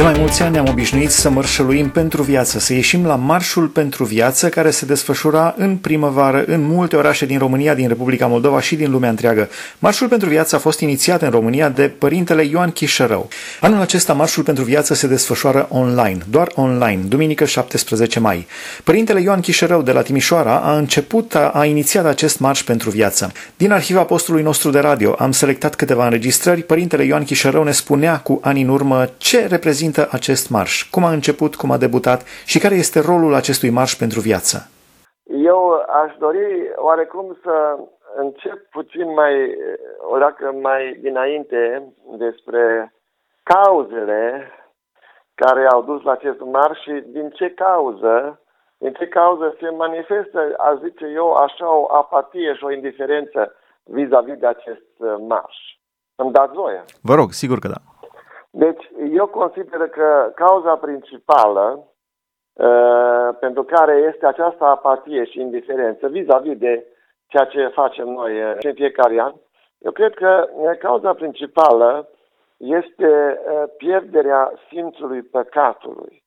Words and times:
De 0.00 0.06
mai 0.06 0.14
mulți 0.18 0.42
ani 0.42 0.52
ne-am 0.52 0.68
obișnuit 0.68 1.10
să 1.10 1.30
mărșăluim 1.30 1.90
pentru 1.90 2.22
viață, 2.22 2.58
să 2.58 2.72
ieșim 2.72 3.06
la 3.06 3.14
Marșul 3.14 3.66
pentru 3.66 4.04
Viață, 4.04 4.48
care 4.48 4.70
se 4.70 4.86
desfășura 4.86 5.54
în 5.56 5.76
primăvară 5.76 6.44
în 6.46 6.62
multe 6.62 6.96
orașe 6.96 7.26
din 7.26 7.38
România, 7.38 7.74
din 7.74 7.88
Republica 7.88 8.26
Moldova 8.26 8.60
și 8.60 8.76
din 8.76 8.90
lumea 8.90 9.10
întreagă. 9.10 9.48
Marșul 9.78 10.08
pentru 10.08 10.28
Viață 10.28 10.56
a 10.56 10.58
fost 10.58 10.80
inițiat 10.80 11.22
în 11.22 11.30
România 11.30 11.68
de 11.68 11.88
părintele 11.98 12.44
Ioan 12.44 12.70
Chișărău. 12.70 13.28
Anul 13.60 13.80
acesta 13.80 14.12
Marșul 14.12 14.42
pentru 14.42 14.64
Viață 14.64 14.94
se 14.94 15.06
desfășoară 15.06 15.66
online, 15.70 16.18
doar 16.30 16.48
online, 16.54 17.02
duminică 17.08 17.44
17 17.44 18.20
mai. 18.20 18.46
Părintele 18.84 19.20
Ioan 19.20 19.40
Chișărău 19.40 19.82
de 19.82 19.92
la 19.92 20.02
Timișoara 20.02 20.56
a 20.56 20.76
început, 20.76 21.34
a, 21.34 21.48
a 21.48 21.64
inițiat 21.64 22.06
acest 22.06 22.38
Marș 22.38 22.62
pentru 22.62 22.90
Viață. 22.90 23.32
Din 23.56 23.72
arhiva 23.72 24.02
postului 24.02 24.42
nostru 24.42 24.70
de 24.70 24.78
radio 24.78 25.14
am 25.18 25.32
selectat 25.32 25.74
câteva 25.74 26.04
înregistrări. 26.04 26.62
Părintele 26.62 27.04
Ioan 27.04 27.24
Chișărău 27.24 27.62
ne 27.62 27.72
spunea 27.72 28.18
cu 28.18 28.38
ani 28.42 28.62
în 28.62 28.68
urmă 28.68 29.10
ce 29.18 29.46
reprezintă 29.48 29.88
reprezintă 29.90 30.16
acest 30.16 30.50
marș? 30.50 30.90
Cum 30.90 31.04
a 31.04 31.12
început, 31.12 31.54
cum 31.56 31.70
a 31.70 31.76
debutat 31.76 32.20
și 32.46 32.58
care 32.58 32.74
este 32.74 33.00
rolul 33.00 33.34
acestui 33.34 33.70
marș 33.70 33.92
pentru 33.94 34.20
viață? 34.20 34.56
Eu 35.24 35.60
aș 36.02 36.12
dori 36.18 36.48
oarecum 36.76 37.38
să 37.42 37.78
încep 38.16 38.58
puțin 38.70 39.12
mai, 39.12 39.34
o 40.12 40.18
dacă 40.18 40.54
mai 40.62 40.98
dinainte 41.00 41.92
despre 42.18 42.94
cauzele 43.42 44.50
care 45.34 45.66
au 45.66 45.82
dus 45.82 46.02
la 46.02 46.12
acest 46.12 46.40
marș 46.40 46.78
și 46.80 47.04
din 47.06 47.30
ce 47.30 47.50
cauză, 47.50 48.40
din 48.78 48.92
ce 48.92 49.06
cauză 49.08 49.56
se 49.60 49.68
manifestă, 49.70 50.40
aș 50.58 50.74
zice 50.82 51.06
eu, 51.14 51.32
așa 51.32 51.66
o 51.76 51.94
apatie 51.94 52.54
și 52.54 52.64
o 52.64 52.72
indiferență 52.72 53.54
vis-a-vis 53.84 54.38
de 54.38 54.46
acest 54.46 54.90
marș. 55.28 55.56
Îmi 56.16 56.32
dați 56.32 56.54
voie? 56.54 56.84
Vă 57.02 57.14
rog, 57.14 57.32
sigur 57.32 57.58
că 57.58 57.68
da. 57.68 57.89
Deci, 58.50 58.90
eu 59.12 59.26
consider 59.26 59.88
că 59.88 60.32
cauza 60.34 60.76
principală 60.76 61.86
uh, 62.52 63.36
pentru 63.40 63.62
care 63.62 64.12
este 64.14 64.26
această 64.26 64.64
apatie 64.64 65.24
și 65.24 65.40
indiferență 65.40 66.08
vis-a-vis 66.08 66.56
de 66.58 66.86
ceea 67.26 67.44
ce 67.44 67.66
facem 67.66 68.08
noi 68.08 68.42
uh, 68.42 68.56
în 68.60 68.74
fiecare 68.74 69.20
an, 69.20 69.32
eu 69.78 69.92
cred 69.92 70.14
că 70.14 70.48
uh, 70.52 70.78
cauza 70.78 71.12
principală 71.12 72.08
este 72.56 73.40
uh, 73.40 73.62
pierderea 73.76 74.52
simțului 74.68 75.22
păcatului. 75.22 76.22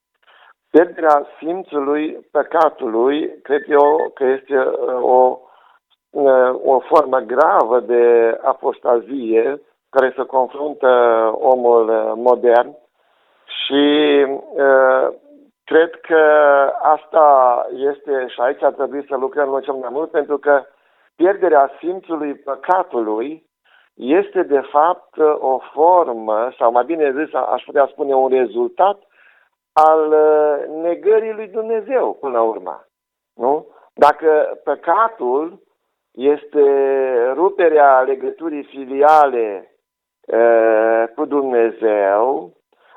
Pierderea 0.70 1.26
simțului 1.40 2.28
păcatului, 2.32 3.42
cred 3.42 3.64
eu 3.68 4.12
că 4.14 4.24
este 4.24 4.58
uh, 4.58 5.02
o, 5.02 5.40
uh, 6.10 6.54
o 6.64 6.80
formă 6.80 7.20
gravă 7.20 7.80
de 7.80 8.38
apostazie 8.44 9.62
care 9.94 10.14
se 10.16 10.24
confruntă 10.24 10.88
omul 11.34 11.90
uh, 11.90 12.12
modern 12.16 12.78
și 13.46 14.26
uh, 14.28 15.08
cred 15.64 15.92
că 16.02 16.22
asta 16.82 17.26
este 17.72 18.26
și 18.28 18.40
aici 18.42 18.64
ar 18.64 18.72
trebui 18.72 19.06
să 19.10 19.16
lucrăm 19.16 19.50
noi 19.50 19.62
cel 19.62 19.74
mai 19.74 19.90
mult 19.92 20.12
pentru 20.12 20.38
că 20.38 20.66
pierderea 21.16 21.72
simțului 21.80 22.34
păcatului 22.34 23.44
este 23.94 24.44
de 24.44 24.60
fapt 24.60 25.18
o 25.40 25.60
formă, 25.74 26.50
sau 26.58 26.72
mai 26.72 26.84
bine 26.86 27.12
zis, 27.24 27.34
aș 27.34 27.64
putea 27.64 27.88
spune 27.92 28.14
un 28.14 28.30
rezultat 28.30 28.98
al 29.74 30.08
uh, 30.12 30.82
negării 30.82 31.34
lui 31.34 31.48
Dumnezeu 31.48 32.18
până 32.20 32.34
la 32.34 32.42
urmă. 32.42 32.86
Nu? 33.36 33.68
Dacă 33.94 34.60
păcatul 34.64 35.62
este 36.12 36.64
ruperea 37.34 38.02
legăturii 38.02 38.64
filiale 38.64 39.73
cu 41.16 41.26
Dumnezeu 41.26 42.54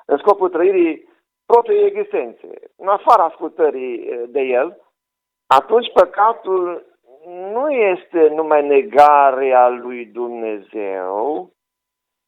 în 0.07 0.19
scopul 0.19 0.49
trăirii 0.49 1.09
propriei 1.47 1.87
existențe, 1.87 2.49
în 2.77 2.89
afara 2.89 3.25
ascultării 3.25 4.27
de 4.29 4.41
El, 4.41 4.81
atunci 5.47 5.93
păcatul 5.93 6.87
nu 7.27 7.71
este 7.71 8.29
numai 8.29 8.67
negarea 8.67 9.69
lui 9.69 10.05
Dumnezeu, 10.05 11.51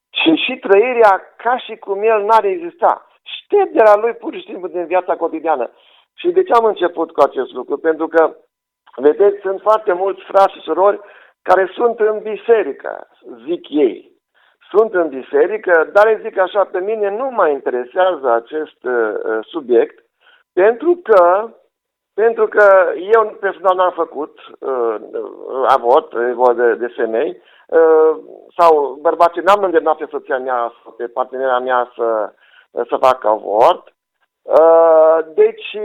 ci 0.09 0.39
și 0.45 0.57
trăirea 0.57 1.21
ca 1.37 1.57
și 1.57 1.75
cum 1.75 2.03
El 2.03 2.23
n-ar 2.23 2.43
exista. 2.43 3.07
Ștergerea 3.23 3.95
Lui 3.95 4.13
pur 4.13 4.33
și 4.33 4.43
simplu 4.43 4.67
din 4.67 4.85
viața 4.85 5.15
cotidiană. 5.15 5.71
Și 6.13 6.31
de 6.31 6.43
ce 6.43 6.53
am 6.53 6.65
început 6.65 7.11
cu 7.11 7.21
acest 7.21 7.51
lucru? 7.51 7.77
Pentru 7.77 8.07
că, 8.07 8.35
vedeți, 8.95 9.39
sunt 9.41 9.61
foarte 9.61 9.93
mulți 9.93 10.21
frați 10.21 10.53
și 10.53 10.59
surori 10.59 10.99
care 11.41 11.71
sunt 11.73 11.99
în 11.99 12.19
biserică, 12.19 13.07
zic 13.45 13.69
ei 13.69 14.11
sunt 14.71 14.93
în 14.93 15.07
biserică, 15.07 15.89
dar 15.93 16.07
îi 16.07 16.19
zic 16.23 16.39
așa, 16.39 16.63
pe 16.63 16.79
mine 16.79 17.09
nu 17.09 17.29
mă 17.29 17.47
interesează 17.47 18.31
acest 18.31 18.83
uh, 18.83 19.39
subiect, 19.41 20.05
pentru 20.53 20.99
că 21.03 21.49
pentru 22.13 22.47
că 22.47 22.65
eu 23.13 23.37
personal 23.39 23.75
n-am 23.75 23.91
făcut 23.91 24.39
uh, 24.59 24.95
avort, 25.67 26.13
e 26.13 26.53
de, 26.53 26.73
de 26.73 26.87
femei, 26.87 27.41
uh, 27.67 28.17
sau 28.57 28.97
bărbații 29.01 29.41
n-am 29.41 29.63
îndemnat 29.63 29.97
pe 29.97 30.05
soția 30.09 30.37
mea, 30.37 30.73
pe 30.97 31.07
partenera 31.07 31.59
mea 31.59 31.91
să, 31.95 32.31
să 32.71 32.97
facă 32.99 33.27
avort. 33.27 33.93
Uh, 34.41 35.17
deci, 35.33 35.77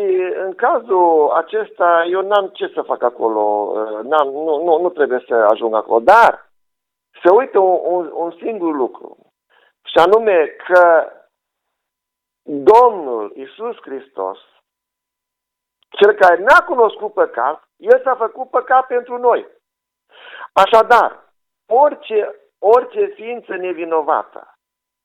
în 0.44 0.52
cazul 0.56 1.32
acesta, 1.34 2.04
eu 2.10 2.20
n-am 2.20 2.50
ce 2.52 2.70
să 2.74 2.82
fac 2.82 3.02
acolo, 3.02 3.72
uh, 3.74 3.98
n-am, 4.02 4.28
nu, 4.28 4.62
nu, 4.64 4.80
nu 4.80 4.88
trebuie 4.88 5.24
să 5.28 5.34
ajung 5.34 5.74
acolo. 5.74 6.00
Dar, 6.00 6.44
se 7.22 7.30
uită 7.30 7.58
un, 7.58 7.80
un, 7.82 8.10
un 8.12 8.30
singur 8.30 8.75
lucru, 8.75 9.16
și 9.84 9.98
anume 9.98 10.47
că 10.47 11.12
Domnul 12.42 13.32
Isus 13.36 13.76
Hristos, 13.80 14.38
cel 15.88 16.12
care 16.12 16.42
n-a 16.42 16.64
cunoscut 16.64 17.12
păcat, 17.12 17.62
El 17.76 18.00
s-a 18.04 18.14
făcut 18.14 18.50
păcat 18.50 18.86
pentru 18.86 19.19
noi. 19.19 19.47
Așadar, 20.52 21.32
orice, 21.66 22.34
orice 22.58 23.06
ființă 23.06 23.56
nevinovată 23.56 24.54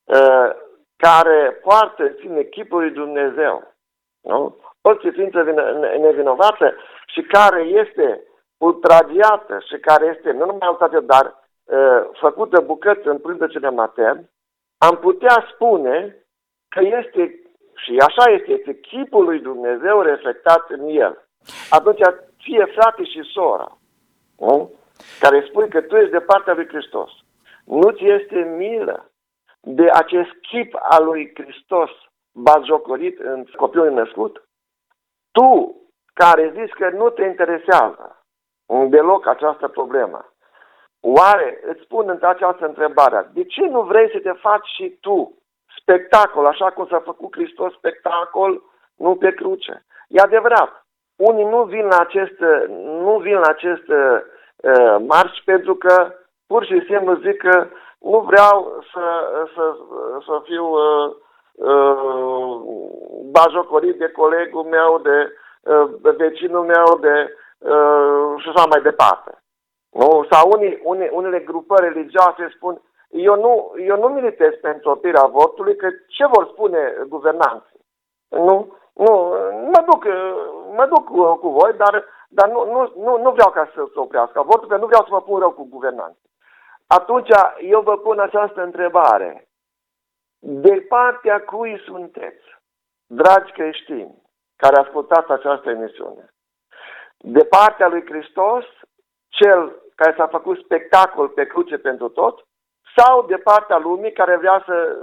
uh, 0.03 0.49
care 0.95 1.51
poartă 1.51 2.03
în 2.03 2.15
sine 2.19 2.43
chipul 2.43 2.79
lui 2.79 2.91
Dumnezeu, 2.91 3.73
nu? 4.21 4.57
orice 4.81 5.09
ființă 5.09 5.41
nevinovată 5.97 6.75
și 7.05 7.21
care 7.21 7.61
este 7.61 8.23
ultragiată 8.57 9.59
și 9.59 9.77
care 9.77 10.05
este 10.05 10.31
nu 10.31 10.45
numai 10.45 10.67
ultragiată, 10.69 11.05
dar 11.05 11.48
Uh, 11.69 12.09
făcută 12.19 12.61
bucăți 12.61 13.07
în 13.07 13.17
prântecele 13.17 13.69
matern, 13.69 14.29
am 14.77 14.97
putea 14.97 15.47
spune 15.53 16.25
că 16.69 16.79
este, 16.81 17.41
și 17.75 17.97
așa 17.97 18.31
este, 18.31 18.51
este 18.51 18.79
chipul 18.79 19.23
lui 19.23 19.39
Dumnezeu 19.39 20.01
reflectat 20.01 20.69
în 20.69 20.87
el. 20.87 21.27
Atunci 21.69 21.99
fie 22.37 22.65
frate 22.65 23.03
și 23.03 23.21
sora, 23.33 23.77
nu? 24.37 24.73
care 25.19 25.45
spui 25.47 25.69
că 25.69 25.81
tu 25.81 25.95
ești 25.95 26.11
de 26.11 26.19
partea 26.19 26.53
lui 26.53 26.67
Hristos, 26.67 27.11
nu 27.65 27.91
ți 27.91 28.05
este 28.05 28.55
milă 28.57 29.11
de 29.59 29.89
acest 29.89 30.29
chip 30.41 30.75
al 30.81 31.03
lui 31.03 31.31
Hristos 31.35 31.89
bazjocorit 32.31 33.19
în 33.19 33.45
copilul 33.55 33.91
născut? 33.91 34.43
Tu, 35.31 35.75
care 36.13 36.53
zici 36.55 36.73
că 36.73 36.89
nu 36.89 37.09
te 37.09 37.25
interesează 37.25 38.23
deloc 38.89 39.27
această 39.27 39.67
problemă, 39.67 40.33
Oare, 41.01 41.59
îți 41.65 41.87
pun 41.87 42.09
în 42.09 42.19
această 42.21 42.65
întrebare, 42.65 43.29
de 43.33 43.43
ce 43.43 43.61
nu 43.61 43.81
vrei 43.81 44.09
să 44.11 44.19
te 44.19 44.31
faci 44.31 44.67
și 44.67 44.97
tu 45.01 45.37
spectacol, 45.81 46.45
așa 46.45 46.69
cum 46.69 46.87
s-a 46.87 47.01
făcut 47.05 47.35
Hristos 47.35 47.73
spectacol, 47.73 48.61
nu 48.95 49.15
pe 49.15 49.31
cruce? 49.31 49.85
E 50.07 50.21
adevărat, 50.21 50.85
unii 51.15 51.45
nu 51.45 51.63
vin 51.63 51.85
la 51.85 51.97
acest, 51.97 52.39
nu 52.77 53.19
vin 53.21 53.35
la 53.35 53.47
acest 53.47 53.87
uh, 53.87 54.95
marș 55.07 55.37
pentru 55.45 55.75
că 55.75 56.13
pur 56.47 56.65
și 56.65 56.85
simplu 56.89 57.15
zic 57.15 57.37
că 57.37 57.67
nu 57.99 58.19
vreau 58.19 58.83
să, 58.93 59.05
să, 59.55 59.75
să 60.25 60.41
fiu 60.43 60.65
uh, 60.65 61.15
uh, 61.53 62.61
bajocorit 63.31 63.97
de 63.97 64.07
colegul 64.11 64.63
meu, 64.63 64.99
de 65.03 65.33
uh, 65.61 65.89
vecinul 66.17 66.65
meu, 66.65 66.97
de 66.99 67.33
uh, 67.57 68.41
și 68.41 68.49
așa 68.49 68.65
mai 68.65 68.81
departe. 68.81 69.38
Nu? 69.89 70.27
Sau 70.29 70.51
unii, 70.51 70.79
unii, 70.83 71.09
unele 71.11 71.39
grupări 71.39 71.87
religioase 71.93 72.53
spun 72.55 72.81
eu 73.09 73.35
nu, 73.35 73.73
eu 73.77 73.97
nu 73.99 74.07
militez 74.07 74.53
pentru 74.61 74.89
opirea 74.89 75.21
avortului, 75.21 75.75
că 75.75 75.89
ce 76.07 76.25
vor 76.25 76.47
spune 76.51 76.93
guvernanții? 77.07 77.79
Nu? 78.29 78.77
Nu, 78.93 79.35
mă 79.73 79.83
duc, 79.85 80.05
mă 80.75 80.85
duc 80.85 81.05
cu, 81.05 81.35
cu 81.35 81.49
voi, 81.49 81.73
dar, 81.73 82.05
dar 82.29 82.49
nu, 82.49 82.65
nu, 82.71 82.93
nu, 82.95 83.21
nu 83.21 83.31
vreau 83.31 83.51
ca 83.51 83.71
să 83.73 83.87
se 83.93 83.99
oprească 83.99 84.39
avortul, 84.39 84.67
pentru 84.67 84.77
că 84.77 84.81
nu 84.81 84.87
vreau 84.87 85.03
să 85.03 85.09
mă 85.11 85.21
pun 85.21 85.39
rău 85.39 85.51
cu 85.51 85.67
guvernanții. 85.69 86.29
Atunci 86.87 87.29
eu 87.61 87.81
vă 87.81 87.97
pun 87.97 88.19
această 88.19 88.63
întrebare. 88.63 89.47
De 90.39 90.85
partea 90.89 91.41
cui 91.41 91.81
sunteți, 91.85 92.43
dragi 93.05 93.51
creștini, 93.51 94.23
care 94.55 94.75
ascultați 94.75 95.31
această 95.31 95.69
emisiune? 95.69 96.33
De 97.17 97.43
partea 97.43 97.87
lui 97.87 98.05
Hristos 98.05 98.65
cel 99.29 99.75
care 99.95 100.13
s-a 100.17 100.27
făcut 100.27 100.57
spectacol 100.63 101.27
pe 101.27 101.45
cruce 101.45 101.77
pentru 101.77 102.07
tot, 102.09 102.45
sau 102.97 103.25
de 103.27 103.35
partea 103.35 103.79
lumii 103.83 104.11
care 104.11 104.37
vrea 104.37 104.63
să, 104.65 104.95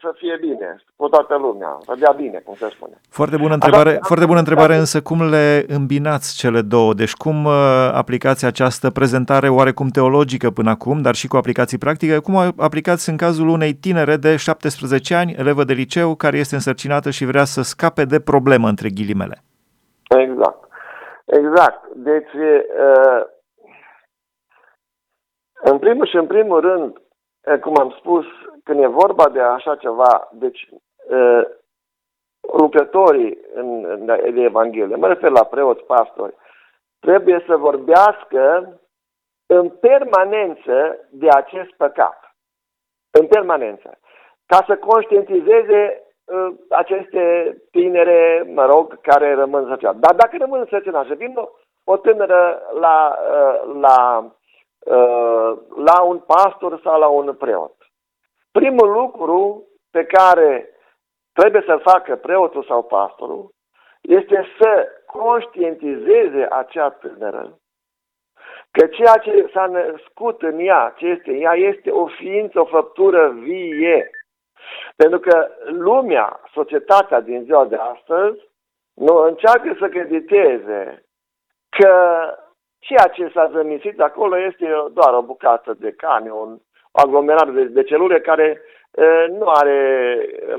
să 0.00 0.14
fie 0.16 0.36
bine 0.40 0.76
cu 0.96 1.08
toată 1.08 1.36
lumea, 1.36 1.78
să 1.84 1.94
dea 1.98 2.12
bine, 2.16 2.38
cum 2.44 2.54
se 2.54 2.68
spune. 2.68 3.00
Foarte 3.10 3.36
bună 3.36 3.54
întrebare, 3.54 3.90
Așa, 3.90 3.98
foarte 4.02 4.26
bună 4.26 4.38
întrebare 4.38 4.74
însă 4.74 5.00
cum 5.02 5.28
le 5.28 5.64
îmbinați 5.68 6.36
cele 6.36 6.60
două? 6.60 6.94
Deci 6.94 7.12
cum 7.12 7.44
uh, 7.44 7.52
aplicați 7.92 8.44
această 8.44 8.90
prezentare 8.90 9.48
oarecum 9.48 9.88
teologică 9.88 10.50
până 10.50 10.70
acum, 10.70 11.02
dar 11.02 11.14
și 11.14 11.28
cu 11.28 11.36
aplicații 11.36 11.78
practice, 11.78 12.18
cum 12.18 12.36
aplicați 12.56 13.08
în 13.08 13.16
cazul 13.16 13.48
unei 13.48 13.72
tinere 13.72 14.16
de 14.16 14.36
17 14.36 15.14
ani, 15.14 15.34
elevă 15.38 15.64
de 15.64 15.72
liceu, 15.72 16.14
care 16.14 16.36
este 16.38 16.54
însărcinată 16.54 17.10
și 17.10 17.24
vrea 17.24 17.44
să 17.44 17.62
scape 17.62 18.04
de 18.04 18.20
problemă 18.20 18.68
între 18.68 18.88
ghilimele? 18.88 19.36
Exact. 20.08 20.68
Exact. 21.24 21.80
Deci, 21.94 22.32
uh, 22.32 23.22
în 25.62 25.78
primul 25.78 26.06
și 26.06 26.16
în 26.16 26.26
primul 26.26 26.60
rând, 26.60 27.00
cum 27.60 27.76
am 27.76 27.94
spus, 27.98 28.24
când 28.64 28.82
e 28.82 28.86
vorba 28.86 29.28
de 29.28 29.40
așa 29.40 29.76
ceva, 29.76 30.28
deci 30.32 30.68
lucrătorii 32.40 33.38
în, 33.54 33.84
în, 33.84 34.06
de 34.06 34.40
Evanghelie, 34.40 34.96
mă 34.96 35.06
refer 35.06 35.30
la 35.30 35.44
preoți, 35.44 35.84
pastori, 35.84 36.34
trebuie 37.00 37.44
să 37.46 37.56
vorbească 37.56 38.74
în 39.46 39.68
permanență 39.68 41.08
de 41.10 41.28
acest 41.28 41.70
păcat. 41.76 42.34
În 43.10 43.26
permanență. 43.26 43.98
Ca 44.46 44.64
să 44.66 44.76
conștientizeze 44.76 46.02
uh, 46.24 46.54
aceste 46.68 47.56
tinere, 47.70 48.50
mă 48.54 48.66
rog, 48.66 49.00
care 49.00 49.34
rămân 49.34 49.68
săcinați. 49.68 49.98
Dar 49.98 50.14
dacă 50.14 50.36
rămân 50.38 50.66
săcinați, 50.70 51.14
vin 51.14 51.36
o, 51.36 51.48
o 51.84 51.96
tânără 51.96 52.62
la, 52.80 53.18
uh, 53.32 53.80
la 53.80 54.24
Uh, 54.24 54.36
la 55.76 56.02
un 56.02 56.18
pastor 56.18 56.80
sau 56.82 56.98
la 56.98 57.06
un 57.06 57.34
preot. 57.34 57.74
Primul 58.52 58.90
lucru 58.90 59.68
pe 59.90 60.04
care 60.04 60.68
trebuie 61.32 61.62
să-l 61.66 61.80
facă 61.80 62.16
preotul 62.16 62.64
sau 62.64 62.82
pastorul 62.82 63.50
este 64.00 64.46
să 64.58 64.88
conștientizeze 65.06 66.46
acea 66.50 66.90
tânără 66.90 67.60
că 68.70 68.86
ceea 68.86 69.16
ce 69.16 69.50
s-a 69.52 69.66
născut 69.66 70.42
în 70.42 70.58
ea, 70.58 70.94
ce 70.96 71.06
este 71.06 71.32
ea, 71.32 71.54
este 71.54 71.90
o 71.90 72.06
ființă, 72.06 72.60
o 72.60 72.64
făptură 72.64 73.28
vie. 73.28 74.10
Pentru 74.96 75.18
că 75.18 75.48
lumea, 75.64 76.40
societatea 76.52 77.20
din 77.20 77.42
ziua 77.42 77.64
de 77.64 77.76
astăzi, 77.76 78.48
nu 78.94 79.16
încearcă 79.16 79.76
să 79.78 79.88
crediteze 79.88 81.04
că 81.68 81.94
Ceea 82.80 83.06
ce 83.06 83.30
s-a 83.34 83.50
zămisit 83.52 84.00
acolo 84.00 84.38
este 84.38 84.66
doar 84.92 85.14
o 85.14 85.22
bucată 85.22 85.76
de 85.78 85.90
cani, 85.90 86.28
un 86.28 86.58
aglomerat 86.92 87.48
de, 87.48 87.64
de 87.64 87.82
celule 87.82 88.20
care 88.20 88.60
e, 88.90 89.26
nu 89.38 89.48
are 89.48 89.78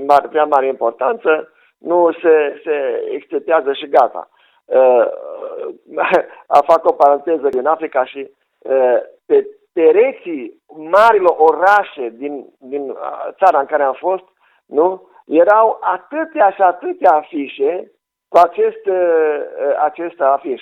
mare, 0.05 0.27
prea 0.27 0.45
mare 0.45 0.67
importanță, 0.67 1.53
nu 1.77 2.11
se, 2.11 2.61
se 2.63 3.05
extetează 3.11 3.73
și 3.73 3.89
gata. 3.89 4.29
E, 4.65 4.77
a 6.47 6.61
fac 6.61 6.85
o 6.89 6.93
paranteză 6.93 7.47
din 7.49 7.65
Africa 7.65 8.05
și 8.05 8.19
e, 8.19 8.31
pe 9.25 9.47
pereții 9.73 10.61
marilor 10.75 11.35
orașe 11.37 12.09
din, 12.09 12.45
din 12.59 12.95
țara 13.37 13.59
în 13.59 13.65
care 13.65 13.83
am 13.83 13.95
fost, 13.99 14.23
nu? 14.65 15.09
erau 15.25 15.77
atâtea 15.81 16.49
și 16.49 16.61
atâtea 16.61 17.11
afișe 17.11 17.91
cu 18.27 18.37
acest, 18.37 18.89
acest 19.83 20.21
afiș 20.21 20.61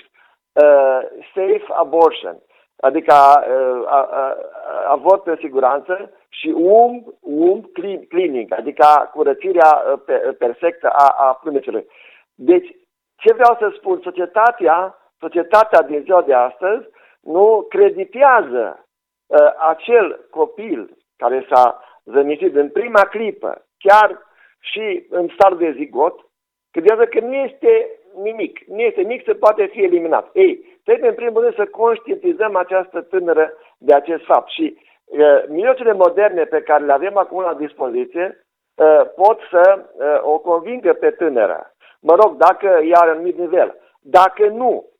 uh, 0.52 1.00
safe 1.34 1.64
abortion, 1.68 2.36
adică 2.76 3.14
uh, 3.14 3.80
uh, 3.80 4.34
avort 4.86 5.26
în 5.26 5.36
siguranță 5.36 6.12
și 6.28 6.48
um, 6.56 7.14
um 7.20 7.70
cleaning, 8.08 8.52
adică 8.52 9.10
curățirea 9.12 9.82
uh, 9.84 10.34
perfectă 10.38 10.88
a, 10.88 11.14
a 11.18 11.32
plânecelui. 11.32 11.86
Deci, 12.34 12.76
ce 13.16 13.32
vreau 13.32 13.56
să 13.58 13.72
spun, 13.76 14.00
societatea, 14.02 14.98
societatea 15.18 15.82
din 15.82 16.00
ziua 16.02 16.22
de 16.22 16.34
astăzi 16.34 16.88
nu 17.20 17.66
creditează 17.68 18.86
uh, 19.26 19.38
acel 19.68 20.26
copil 20.30 20.96
care 21.16 21.46
s-a 21.50 21.82
zămisit 22.04 22.56
în 22.56 22.68
prima 22.68 23.00
clipă, 23.00 23.66
chiar 23.78 24.18
și 24.60 25.06
în 25.10 25.28
stare 25.34 25.54
de 25.54 25.72
zigot, 25.76 26.20
credează 26.70 27.04
că 27.04 27.20
nu 27.20 27.34
este 27.34 27.99
nimic. 28.22 28.60
Nu 28.66 28.80
este 28.80 29.00
nimic, 29.00 29.24
se 29.24 29.34
poate 29.34 29.66
fi 29.66 29.82
eliminat. 29.82 30.30
Ei, 30.32 30.80
trebuie 30.84 31.08
în 31.08 31.14
primul 31.14 31.42
rând 31.42 31.54
să 31.54 31.66
conștientizăm 31.66 32.56
această 32.56 33.00
tânără 33.00 33.52
de 33.78 33.94
acest 33.94 34.24
fapt 34.24 34.50
și 34.50 34.78
uh, 35.04 35.42
mijloacele 35.48 35.92
moderne 35.92 36.44
pe 36.44 36.60
care 36.60 36.84
le 36.84 36.92
avem 36.92 37.16
acum 37.16 37.42
la 37.42 37.54
dispoziție 37.54 38.44
uh, 38.74 39.02
pot 39.16 39.38
să 39.50 39.78
uh, 39.78 40.18
o 40.22 40.38
convingă 40.38 40.92
pe 40.92 41.10
tânără. 41.10 41.74
Mă 42.00 42.14
rog, 42.14 42.36
dacă 42.36 42.66
e 42.66 42.88
la 42.88 43.04
un 43.04 43.08
anumit 43.08 43.38
nivel. 43.38 43.76
Dacă 44.00 44.46
nu, 44.46 44.90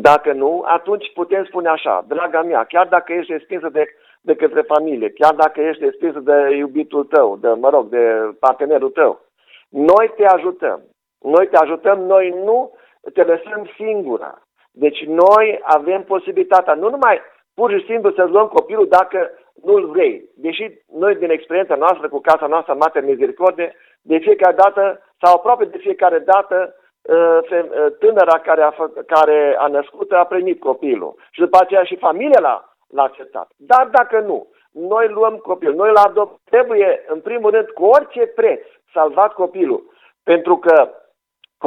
dacă 0.00 0.32
nu, 0.32 0.62
atunci 0.66 1.12
putem 1.12 1.44
spune 1.44 1.68
așa, 1.68 2.04
draga 2.08 2.42
mea, 2.42 2.64
chiar 2.64 2.86
dacă 2.86 3.12
ești 3.12 3.32
respinsă 3.32 3.68
de, 3.68 3.84
de 4.20 4.34
către 4.34 4.60
familie, 4.62 5.10
chiar 5.10 5.34
dacă 5.34 5.60
ești 5.60 5.84
respinsă 5.84 6.18
de 6.18 6.56
iubitul 6.56 7.04
tău, 7.04 7.36
de, 7.36 7.48
mă 7.48 7.68
rog, 7.70 7.88
de 7.88 8.34
partenerul 8.40 8.90
tău, 8.90 9.20
noi 9.68 10.12
te 10.16 10.24
ajutăm. 10.24 10.80
Noi 11.22 11.46
te 11.46 11.56
ajutăm, 11.56 12.00
noi 12.00 12.28
nu 12.44 12.72
te 13.14 13.22
lăsăm 13.22 13.70
singura. 13.76 14.42
Deci 14.70 15.04
noi 15.04 15.60
avem 15.62 16.02
posibilitatea, 16.02 16.74
nu 16.74 16.90
numai 16.90 17.20
pur 17.54 17.70
și 17.70 17.84
simplu 17.84 18.12
să 18.12 18.24
luăm 18.24 18.46
copilul 18.46 18.88
dacă 18.88 19.30
nu-l 19.64 19.86
vrei. 19.86 20.30
Deși 20.34 20.70
noi 20.92 21.14
din 21.14 21.30
experiența 21.30 21.74
noastră 21.74 22.08
cu 22.08 22.20
Casa 22.20 22.46
noastră 22.46 22.74
Mater 22.74 23.04
Misericorde, 23.04 23.74
de 24.02 24.18
fiecare 24.18 24.54
dată 24.54 25.00
sau 25.20 25.34
aproape 25.34 25.64
de 25.64 25.78
fiecare 25.78 26.18
dată 26.18 26.74
ă, 27.08 27.40
ă, 27.50 27.90
tânăra 27.90 28.38
care 28.38 28.62
a, 28.62 28.70
fă, 28.70 28.86
care 29.06 29.56
a 29.58 29.66
născut 29.66 30.12
a 30.12 30.24
primit 30.24 30.60
copilul 30.60 31.14
și 31.30 31.40
după 31.40 31.58
aceea 31.60 31.82
și 31.82 31.96
familia 31.96 32.40
l-a, 32.40 32.76
l-a 32.88 33.02
acceptat. 33.02 33.50
Dar 33.56 33.88
dacă 33.92 34.20
nu, 34.20 34.46
noi 34.72 35.08
luăm 35.08 35.36
copilul, 35.36 35.74
noi 35.74 35.88
îl 35.88 35.96
adoptăm, 35.96 36.40
trebuie 36.44 37.04
în 37.06 37.20
primul 37.20 37.50
rând 37.50 37.68
cu 37.68 37.84
orice 37.84 38.26
preț 38.26 38.60
salvat 38.92 39.32
copilul, 39.32 39.82
pentru 40.24 40.56
că 40.56 40.90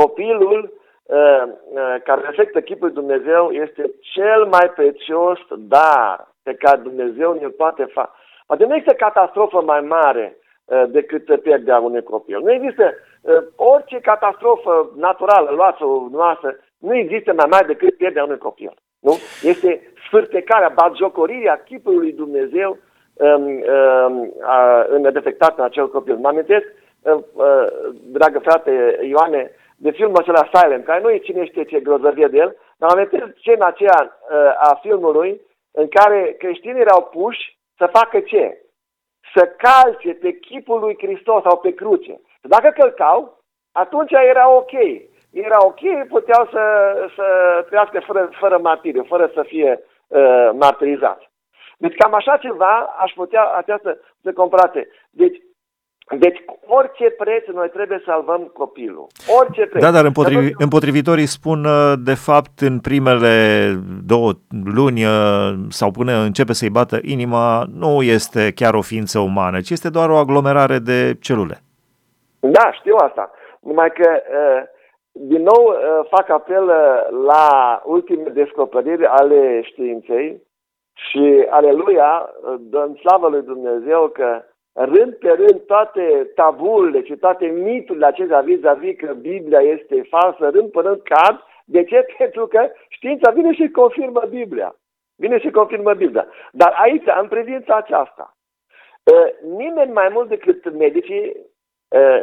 Copilul 0.01 0.73
uh, 1.03 1.43
uh, 1.45 1.95
care 2.03 2.21
reflectă 2.21 2.61
chipul 2.61 2.91
Dumnezeu 2.91 3.49
este 3.51 3.91
cel 3.99 4.45
mai 4.45 4.71
prețios 4.75 5.39
dar 5.57 6.27
pe 6.43 6.53
care 6.53 6.81
Dumnezeu 6.81 7.33
ne-l 7.33 7.49
poate 7.49 7.83
face. 7.83 8.09
Poate 8.45 8.65
nu 8.65 8.75
există 8.75 8.93
catastrofă 8.93 9.61
mai 9.61 9.81
mare 9.81 10.37
uh, 10.65 10.83
decât 10.87 11.41
pierderea 11.41 11.79
unui 11.79 12.03
copil. 12.03 12.39
Nu 12.41 12.51
există 12.51 12.93
orice 13.55 13.99
catastrofă 13.99 14.91
naturală, 14.95 15.51
luați-o 15.51 16.07
noastră, 16.11 16.55
nu 16.77 16.95
există 16.95 17.33
mai 17.33 17.47
mare 17.49 17.65
decât 17.65 17.97
pierderea 17.97 18.23
unui 18.23 18.37
copil. 18.37 18.73
Nu? 18.99 19.13
Este 19.43 19.93
sfârtecarea, 20.07 20.73
batjocorirea 20.75 21.63
chipului 21.65 21.97
lui 21.97 22.11
Dumnezeu 22.11 22.77
um, 23.13 23.43
um, 23.45 24.33
în 24.87 25.11
defectat 25.13 25.57
în 25.57 25.63
acel 25.63 25.89
copil. 25.89 26.15
Mă 26.15 26.27
amintesc, 26.27 26.65
uh, 27.01 27.13
uh, 27.33 27.67
dragă 28.11 28.39
frate 28.39 28.99
Ioane, 29.01 29.51
de 29.85 29.91
filmul 29.91 30.17
acela 30.17 30.49
Silent, 30.53 30.85
care 30.85 31.01
nu 31.01 31.09
e 31.11 31.27
cine 31.27 31.45
știe 31.45 31.63
ce 31.63 31.79
grozăvie 31.79 32.27
de 32.27 32.37
el, 32.37 32.57
dar 32.77 32.89
am 32.89 32.97
amintesc 32.97 33.25
scena 33.37 33.65
aceea 33.65 34.01
uh, 34.01 34.69
a 34.69 34.79
filmului 34.81 35.41
în 35.71 35.87
care 35.87 36.35
creștinii 36.39 36.81
erau 36.81 37.01
puși 37.03 37.57
să 37.77 37.85
facă 37.97 38.19
ce? 38.19 38.61
Să 39.35 39.43
calce 39.57 40.13
pe 40.13 40.31
chipul 40.31 40.79
lui 40.79 40.95
Hristos 40.97 41.41
sau 41.43 41.57
pe 41.57 41.71
cruce. 41.73 42.21
Dacă 42.41 42.69
călcau, 42.69 43.43
atunci 43.71 44.11
era 44.11 44.49
ok. 44.49 44.73
Era 45.31 45.57
ok, 45.65 46.07
puteau 46.07 46.47
să, 46.51 46.63
să 47.15 47.25
trăiască 47.67 47.99
fără, 47.99 48.29
fără 48.39 48.57
martiriu, 48.57 49.03
fără 49.03 49.31
să 49.33 49.43
fie 49.43 49.83
uh, 50.07 50.49
martirizați. 50.53 51.29
Deci 51.77 51.95
cam 51.95 52.13
așa 52.13 52.37
ceva 52.37 52.95
aș 53.03 53.11
putea 53.11 53.43
această 53.45 53.99
să 54.23 54.33
comparate. 54.33 54.87
Deci 55.09 55.37
deci, 56.11 56.43
orice 56.67 57.09
preț, 57.09 57.45
noi 57.53 57.69
trebuie 57.69 57.97
să 57.97 58.03
salvăm 58.07 58.51
copilul. 58.53 59.07
Orice 59.39 59.65
preț. 59.65 59.81
Da, 59.83 59.91
dar 59.91 60.05
împotrivi, 60.05 60.51
împotrivitorii 60.57 61.25
spun, 61.25 61.65
uh, 61.65 61.93
de 62.03 62.13
fapt, 62.13 62.59
în 62.59 62.79
primele 62.79 63.35
două 64.05 64.31
luni 64.75 65.03
uh, 65.03 65.53
sau 65.69 65.91
până 65.91 66.13
începe 66.13 66.53
să-i 66.53 66.69
bată 66.69 66.99
inima, 67.01 67.63
nu 67.73 68.01
este 68.01 68.51
chiar 68.55 68.73
o 68.73 68.81
ființă 68.81 69.19
umană, 69.19 69.59
ci 69.61 69.69
este 69.69 69.89
doar 69.89 70.09
o 70.09 70.15
aglomerare 70.15 70.77
de 70.77 71.17
celule. 71.21 71.57
Da, 72.39 72.71
știu 72.71 72.95
asta. 72.95 73.31
Numai 73.59 73.89
că, 73.89 74.09
uh, 74.09 74.63
din 75.11 75.41
nou, 75.41 75.75
fac 76.09 76.29
apel 76.29 76.65
la 77.25 77.81
ultimele 77.85 78.29
descoperiri 78.29 79.05
ale 79.05 79.61
științei 79.63 80.41
și, 80.93 81.45
aleluia, 81.49 82.29
dăm 82.59 82.95
slavă 82.99 83.27
lui 83.27 83.41
Dumnezeu 83.41 84.07
că 84.07 84.43
rând 84.75 85.13
pe 85.13 85.29
rând 85.29 85.61
toate 85.65 86.31
taburile 86.35 87.03
și 87.03 87.15
toate 87.15 87.45
miturile 87.45 88.05
acestea 88.05 88.39
vis-a-vis 88.39 88.97
că 88.97 89.13
Biblia 89.13 89.59
este 89.59 90.07
falsă, 90.09 90.49
rând 90.49 90.71
pe 90.71 90.79
rând 90.81 91.01
cad. 91.01 91.43
De 91.65 91.83
ce? 91.83 92.05
Pentru 92.17 92.47
că 92.47 92.71
știința 92.89 93.31
vine 93.31 93.53
și 93.53 93.69
confirmă 93.69 94.23
Biblia. 94.29 94.75
Vine 95.15 95.39
și 95.39 95.49
confirmă 95.49 95.93
Biblia. 95.93 96.27
Dar 96.51 96.73
aici, 96.77 97.05
în 97.21 97.27
privința 97.27 97.75
aceasta, 97.75 98.37
nimeni 99.57 99.91
mai 99.91 100.09
mult 100.11 100.29
decât 100.29 100.73
medicii 100.73 101.35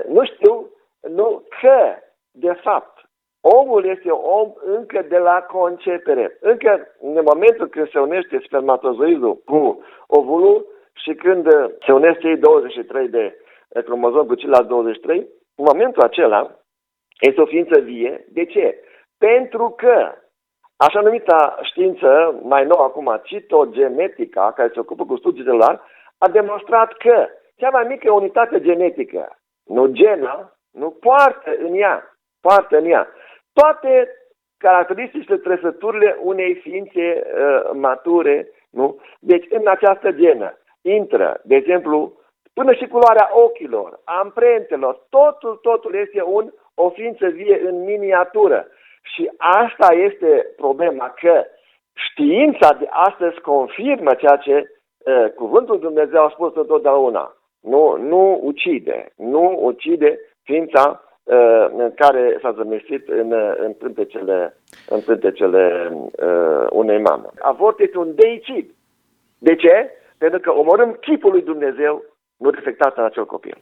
nu 0.09 0.25
știu 0.25 0.71
nu, 1.09 1.45
că, 1.61 1.95
de 2.31 2.53
fapt, 2.53 3.11
omul 3.41 3.85
este 3.85 4.11
om 4.11 4.53
încă 4.65 5.05
de 5.09 5.19
la 5.19 5.43
concepere. 5.43 6.39
Încă 6.41 6.87
în 7.01 7.21
momentul 7.25 7.69
când 7.69 7.91
se 7.91 7.99
unește 7.99 8.43
spermatozoidul 8.45 9.37
cu 9.37 9.85
ovulul 10.07 10.67
și 10.95 11.15
când 11.15 11.47
se 11.87 11.93
unește 11.93 12.21
cei 12.21 12.37
23 12.37 13.09
de 13.09 13.37
cromozom 13.85 14.27
cu 14.27 14.35
ceilalți 14.35 14.69
23, 14.69 15.19
în 15.55 15.65
momentul 15.65 16.03
acela 16.03 16.51
este 17.21 17.41
o 17.41 17.47
ființă 17.47 17.81
vie. 17.81 18.25
De 18.29 18.45
ce? 18.45 18.79
Pentru 19.19 19.75
că 19.77 20.13
așa 20.77 21.01
numita 21.01 21.59
știință, 21.63 22.41
mai 22.43 22.67
nouă 22.67 22.83
acum, 22.85 23.21
citogenetica, 23.25 24.53
care 24.53 24.71
se 24.73 24.81
ocupă 24.81 25.05
cu 25.05 25.17
studiul 25.17 25.45
celular, 25.45 25.81
a 26.19 26.29
demonstrat 26.29 26.93
că 26.93 27.27
cea 27.57 27.71
mai 27.71 27.85
mică 27.85 28.13
unitate 28.13 28.61
genetică, 28.61 29.39
nu 29.65 29.87
gena, 29.87 30.57
nu 30.71 30.91
poartă 30.91 31.57
în 31.59 31.75
ea, 31.75 32.17
poartă 32.41 32.77
în 32.77 32.85
ea 32.85 33.09
toate 33.53 34.09
caracteristicile, 34.57 35.37
trăsăturile 35.37 36.19
unei 36.23 36.55
ființe 36.55 37.23
uh, 37.25 37.71
mature, 37.73 38.49
nu? 38.71 39.01
Deci 39.21 39.47
în 39.51 39.69
această 39.69 40.13
genă 40.13 40.59
intră, 40.83 41.41
de 41.45 41.55
exemplu, 41.55 42.13
până 42.55 42.73
și 42.73 42.87
culoarea 42.87 43.31
ochilor, 43.33 44.01
amprentelor, 44.05 45.07
totul, 45.11 45.59
totul 45.63 45.95
este 45.95 46.23
un, 46.23 46.53
o 46.75 46.91
ființă 46.91 47.27
vie 47.27 47.61
în 47.65 47.85
miniatură. 47.85 48.67
Și 49.03 49.31
asta 49.37 49.95
este 49.95 50.47
problema, 50.57 51.15
că 51.21 51.45
știința 51.95 52.77
de 52.79 52.87
astăzi 52.91 53.41
confirmă 53.41 54.15
ceea 54.15 54.37
ce 54.37 54.65
uh, 54.65 55.31
cuvântul 55.35 55.79
Dumnezeu 55.79 56.25
a 56.25 56.31
spus 56.35 56.55
întotdeauna. 56.55 57.37
Nu, 57.61 57.97
nu 57.97 58.39
ucide, 58.43 59.13
nu 59.17 59.59
ucide 59.63 60.19
ființa 60.43 61.03
uh, 61.23 61.87
care 61.97 62.39
s-a 62.43 62.53
zămislit 62.53 63.09
în, 63.09 63.33
în 63.57 63.73
pântecele, 63.73 64.57
în 64.89 65.01
pântecele 65.01 65.93
uh, 65.93 66.67
unei 66.71 66.99
mame. 66.99 67.29
Avort 67.39 67.81
este 67.81 67.99
un 67.99 68.15
deicid. 68.15 68.71
De 69.39 69.55
ce? 69.55 69.91
Pentru 70.23 70.41
că 70.41 70.51
omorâm 70.51 70.97
chipul 71.01 71.31
lui 71.31 71.43
Dumnezeu 71.43 72.05
nu 72.37 72.51
defectat 72.51 72.97
în 72.97 73.05
acel 73.05 73.27
copil. 73.27 73.57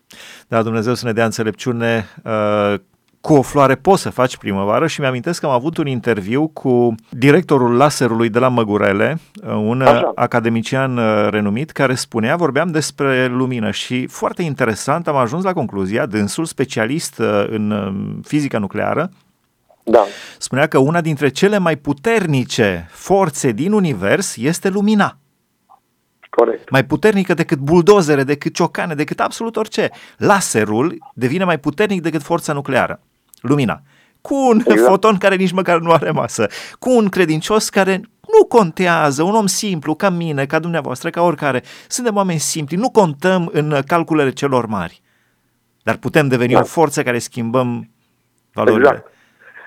Da, 0.48 0.62
Dumnezeu 0.62 0.94
să 0.94 1.06
ne 1.06 1.12
dea 1.12 1.24
înțelepciune 1.24 2.04
uh, 2.24 2.74
cu 3.20 3.32
o 3.32 3.42
floare 3.42 3.74
poți 3.74 4.02
să 4.02 4.10
faci 4.10 4.36
primăvară 4.36 4.86
și 4.86 5.00
mi-amintesc 5.00 5.40
că 5.40 5.46
am 5.46 5.52
avut 5.52 5.76
un 5.76 5.86
interviu 5.86 6.48
cu 6.48 6.94
directorul 7.10 7.76
laserului 7.76 8.28
de 8.28 8.38
la 8.38 8.48
Măgurele, 8.48 9.18
uh, 9.46 9.54
un 9.54 9.80
uh, 9.80 9.86
Așa. 9.86 10.12
academician 10.14 10.96
uh, 10.96 11.28
renumit, 11.30 11.70
care 11.70 11.94
spunea, 11.94 12.36
vorbeam 12.36 12.70
despre 12.70 13.26
lumină 13.26 13.70
și 13.70 14.06
foarte 14.06 14.42
interesant 14.42 15.08
am 15.08 15.16
ajuns 15.16 15.44
la 15.44 15.52
concluzia, 15.52 16.06
dânsul 16.06 16.44
specialist 16.44 17.18
în 17.48 17.72
fizica 18.24 18.58
nucleară, 18.58 19.10
da. 19.84 20.04
spunea 20.38 20.66
că 20.66 20.78
una 20.78 21.00
dintre 21.00 21.28
cele 21.28 21.58
mai 21.58 21.76
puternice 21.76 22.86
forțe 22.90 23.50
din 23.50 23.72
univers 23.72 24.36
este 24.36 24.68
lumina. 24.68 25.14
Corect. 26.30 26.70
Mai 26.70 26.84
puternică 26.84 27.34
decât 27.34 27.58
buldozere, 27.58 28.22
decât 28.22 28.54
ciocane, 28.54 28.94
decât 28.94 29.20
absolut 29.20 29.56
orice. 29.56 29.90
Laserul 30.16 30.98
devine 31.14 31.44
mai 31.44 31.58
puternic 31.58 32.02
decât 32.02 32.22
forța 32.22 32.52
nucleară 32.52 33.00
lumina, 33.40 33.80
cu 34.20 34.34
un 34.34 34.58
exact. 34.58 34.80
foton 34.80 35.18
care 35.18 35.34
nici 35.34 35.52
măcar 35.52 35.78
nu 35.78 35.90
are 35.90 36.10
masă, 36.10 36.46
cu 36.78 36.90
un 36.90 37.08
credincios 37.08 37.68
care 37.68 38.00
nu 38.38 38.46
contează, 38.46 39.22
un 39.22 39.34
om 39.34 39.46
simplu, 39.46 39.94
ca 39.94 40.08
mine, 40.10 40.46
ca 40.46 40.58
dumneavoastră, 40.58 41.10
ca 41.10 41.22
oricare. 41.22 41.62
Suntem 41.88 42.16
oameni 42.16 42.38
simpli, 42.38 42.76
nu 42.76 42.90
contăm 42.90 43.50
în 43.52 43.74
calculele 43.86 44.30
celor 44.30 44.66
mari. 44.66 45.00
Dar 45.82 45.96
putem 45.96 46.28
deveni 46.28 46.52
da. 46.52 46.60
o 46.60 46.64
forță 46.64 47.02
care 47.02 47.18
schimbăm 47.18 47.90
valorile. 48.52 48.88
Exact. 48.88 49.12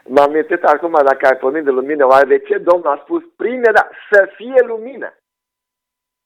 M-am 0.07 0.29
amintit 0.29 0.63
acum, 0.63 0.91
dacă 0.91 1.25
ai 1.25 1.37
pornit 1.37 1.63
de 1.63 1.69
lumină, 1.69 2.05
oare 2.05 2.25
de 2.25 2.39
ce 2.39 2.57
Domnul 2.57 2.87
a 2.87 3.01
spus 3.03 3.23
prime, 3.35 3.69
da, 3.73 3.87
să 4.11 4.29
fie 4.35 4.63
lumină? 4.67 5.13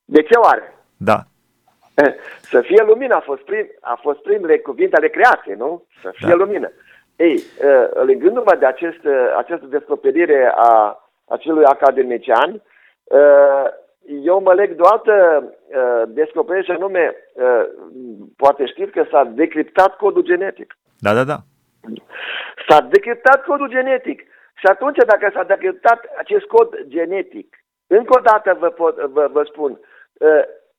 De 0.09 0.21
ce 0.21 0.37
oare? 0.37 0.75
Da. 0.97 1.17
Să 2.51 2.61
fie 2.61 2.83
lumină 2.83 3.15
a 3.15 3.19
fost, 3.19 3.41
prim, 3.41 3.67
a 3.81 3.99
fost 4.01 4.19
primele 4.21 4.57
cuvinte 4.57 4.95
ale 4.95 5.07
creației, 5.07 5.55
nu? 5.55 5.85
Să 6.01 6.11
fie 6.13 6.27
da. 6.27 6.35
lumină. 6.35 6.71
Ei, 7.15 7.43
ă, 7.97 8.03
legându-mă 8.03 8.55
de 8.59 8.65
acest, 8.65 8.99
această 9.37 9.65
descoperire 9.65 10.51
a 10.55 10.99
acelui 11.25 11.63
academician, 11.63 12.61
ă, 13.11 13.19
eu 14.23 14.41
mă 14.41 14.53
leg 14.53 14.75
de 14.75 14.81
o 14.81 14.87
altă 14.87 15.43
ă, 15.75 16.05
descoperire 16.07 16.63
și 16.65 16.71
anume, 16.71 17.15
poate 18.35 18.65
știți 18.65 18.91
că 18.91 19.05
s-a 19.11 19.23
decriptat 19.23 19.95
codul 19.95 20.21
genetic. 20.21 20.77
Da, 20.99 21.13
da, 21.13 21.23
da. 21.23 21.37
S-a 22.67 22.81
decriptat 22.81 23.43
codul 23.43 23.69
genetic. 23.69 24.19
Și 24.55 24.65
atunci, 24.65 24.97
dacă 24.97 25.31
s-a 25.33 25.43
decriptat 25.43 25.99
acest 26.17 26.45
cod 26.45 26.69
genetic, 26.87 27.55
încă 27.87 28.17
o 28.17 28.21
dată 28.21 28.57
vă, 28.59 28.67
pot, 28.69 28.97
vă, 28.97 29.29
vă 29.31 29.43
spun, 29.43 29.79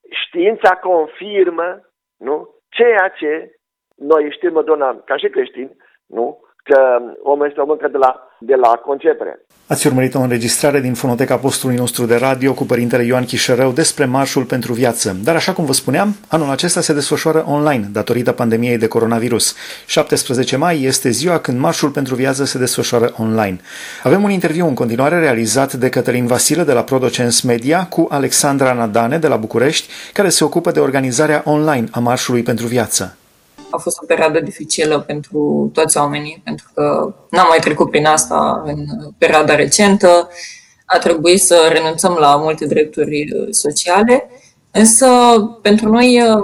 știința 0.09 0.75
confirmă 0.75 1.81
nu? 2.17 2.55
ceea 2.69 3.07
ce 3.07 3.59
noi 3.95 4.31
știm, 4.31 4.63
doamna, 4.65 5.01
ca 5.05 5.17
și 5.17 5.29
creștini, 5.29 5.75
nu? 6.05 6.41
Că 6.63 6.99
omul 7.21 7.47
este 7.47 7.61
om 7.61 7.69
încă 7.69 7.87
de 7.87 7.97
la, 7.97 8.28
de 8.39 8.55
la 8.55 8.67
concepere. 8.67 9.39
Ați 9.69 9.87
urmărit 9.87 10.15
o 10.15 10.19
înregistrare 10.19 10.79
din 10.79 10.93
fonoteca 10.93 11.37
postului 11.37 11.75
nostru 11.75 12.05
de 12.05 12.15
radio 12.15 12.53
cu 12.53 12.63
părintele 12.63 13.03
Ioan 13.03 13.25
Chișărău 13.25 13.71
despre 13.71 14.05
Marșul 14.05 14.43
pentru 14.43 14.73
Viață. 14.73 15.17
Dar 15.23 15.35
așa 15.35 15.53
cum 15.53 15.65
vă 15.65 15.73
spuneam, 15.73 16.15
anul 16.27 16.49
acesta 16.49 16.81
se 16.81 16.93
desfășoară 16.93 17.45
online 17.47 17.89
datorită 17.91 18.31
pandemiei 18.31 18.77
de 18.77 18.87
coronavirus. 18.87 19.55
17 19.85 20.55
mai 20.57 20.83
este 20.83 21.09
ziua 21.09 21.39
când 21.39 21.59
Marșul 21.59 21.89
pentru 21.89 22.15
Viață 22.15 22.45
se 22.45 22.57
desfășoară 22.57 23.13
online. 23.17 23.59
Avem 24.03 24.23
un 24.23 24.29
interviu 24.29 24.67
în 24.67 24.73
continuare 24.73 25.19
realizat 25.19 25.73
de 25.73 25.89
Cătălin 25.89 26.25
Vasile 26.25 26.63
de 26.63 26.73
la 26.73 26.83
Prodocens 26.83 27.41
Media 27.41 27.85
cu 27.85 28.07
Alexandra 28.09 28.73
Nadane 28.73 29.17
de 29.17 29.27
la 29.27 29.35
București, 29.35 29.87
care 30.13 30.29
se 30.29 30.43
ocupă 30.43 30.71
de 30.71 30.79
organizarea 30.79 31.41
online 31.45 31.87
a 31.91 31.99
Marșului 31.99 32.43
pentru 32.43 32.67
Viață 32.67 33.18
a 33.69 33.77
fost 33.77 33.97
o 34.01 34.05
perioadă 34.05 34.39
dificilă 34.39 34.99
pentru 34.99 35.69
toți 35.73 35.97
oamenii, 35.97 36.41
pentru 36.43 36.71
că 36.73 37.13
n-am 37.29 37.45
mai 37.47 37.59
trecut 37.59 37.89
prin 37.89 38.05
asta 38.05 38.61
în 38.65 38.85
perioada 39.17 39.55
recentă. 39.55 40.29
A 40.85 40.97
trebuit 40.97 41.41
să 41.41 41.69
renunțăm 41.71 42.13
la 42.19 42.35
multe 42.35 42.65
drepturi 42.65 43.31
uh, 43.33 43.47
sociale, 43.51 44.29
însă 44.71 45.07
pentru 45.61 45.89
noi 45.89 46.21
uh, 46.21 46.43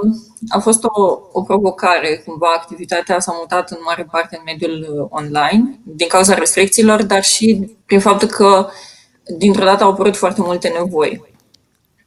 a 0.49 0.59
fost 0.59 0.83
o, 0.83 1.19
o 1.31 1.41
provocare. 1.41 2.21
Cumva 2.25 2.47
activitatea 2.57 3.19
s-a 3.19 3.35
mutat 3.39 3.71
în 3.71 3.77
mare 3.85 4.07
parte 4.11 4.35
în 4.37 4.43
mediul 4.45 4.97
uh, 4.99 5.07
online, 5.09 5.79
din 5.83 6.07
cauza 6.07 6.33
restricțiilor, 6.33 7.03
dar 7.03 7.23
și 7.23 7.75
prin 7.85 7.99
faptul 7.99 8.27
că 8.27 8.67
dintr-o 9.37 9.65
dată 9.65 9.83
au 9.83 9.91
apărut 9.91 10.15
foarte 10.15 10.41
multe 10.41 10.67
nevoi. 10.67 11.33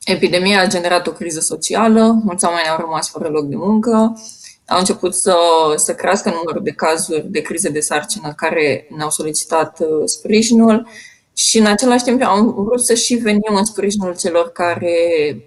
Epidemia 0.05 0.61
a 0.61 0.67
generat 0.67 1.07
o 1.07 1.11
criză 1.11 1.41
socială, 1.41 2.21
mulți 2.25 2.45
oameni 2.45 2.69
au 2.69 2.77
rămas 2.81 3.09
fără 3.09 3.29
loc 3.29 3.45
de 3.45 3.57
muncă, 3.57 4.21
au 4.69 4.79
început 4.79 5.15
să, 5.15 5.37
să 5.77 5.95
crească 5.95 6.29
numărul 6.29 6.63
de 6.63 6.71
cazuri 6.71 7.27
de 7.31 7.41
crize 7.41 7.69
de 7.69 7.81
sarcină 7.81 8.33
care 8.37 8.87
ne-au 8.97 9.11
solicitat 9.11 9.79
uh, 9.81 9.87
sprijinul 10.05 10.87
și 11.33 11.59
în 11.59 11.67
același 11.67 12.05
timp 12.05 12.23
am 12.23 12.55
vrut 12.65 12.81
să 12.81 12.95
și 12.95 13.15
venim 13.15 13.55
în 13.57 13.65
sprijinul 13.65 14.17
celor 14.17 14.51
care 14.53 14.93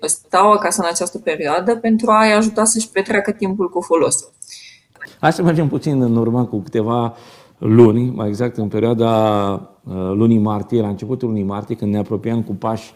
stau 0.01 0.51
acasă 0.51 0.81
în 0.81 0.87
această 0.91 1.17
perioadă 1.17 1.75
pentru 1.75 2.11
a-i 2.11 2.33
ajuta 2.33 2.63
să-și 2.63 2.89
petreacă 2.89 3.31
timpul 3.31 3.69
cu 3.69 3.81
folos. 3.81 4.15
Hai 5.19 5.33
să 5.33 5.43
mergem 5.43 5.67
puțin 5.67 6.01
în 6.01 6.15
urmă 6.15 6.45
cu 6.45 6.59
câteva 6.59 7.15
luni, 7.57 8.11
mai 8.15 8.27
exact 8.27 8.57
în 8.57 8.67
perioada 8.67 9.09
uh, 9.83 9.93
lunii 9.93 10.37
martie, 10.37 10.81
la 10.81 10.87
începutul 10.87 11.27
lunii 11.27 11.43
martie, 11.43 11.75
când 11.75 11.91
ne 11.91 11.97
apropiam 11.97 12.43
cu 12.43 12.53
pași, 12.53 12.93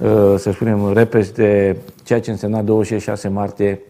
uh, 0.00 0.34
să 0.36 0.50
spunem, 0.52 0.92
repezi 0.92 1.32
de 1.32 1.76
ceea 2.04 2.20
ce 2.20 2.30
însemna 2.30 2.62
26 2.62 3.28
martie 3.28 3.82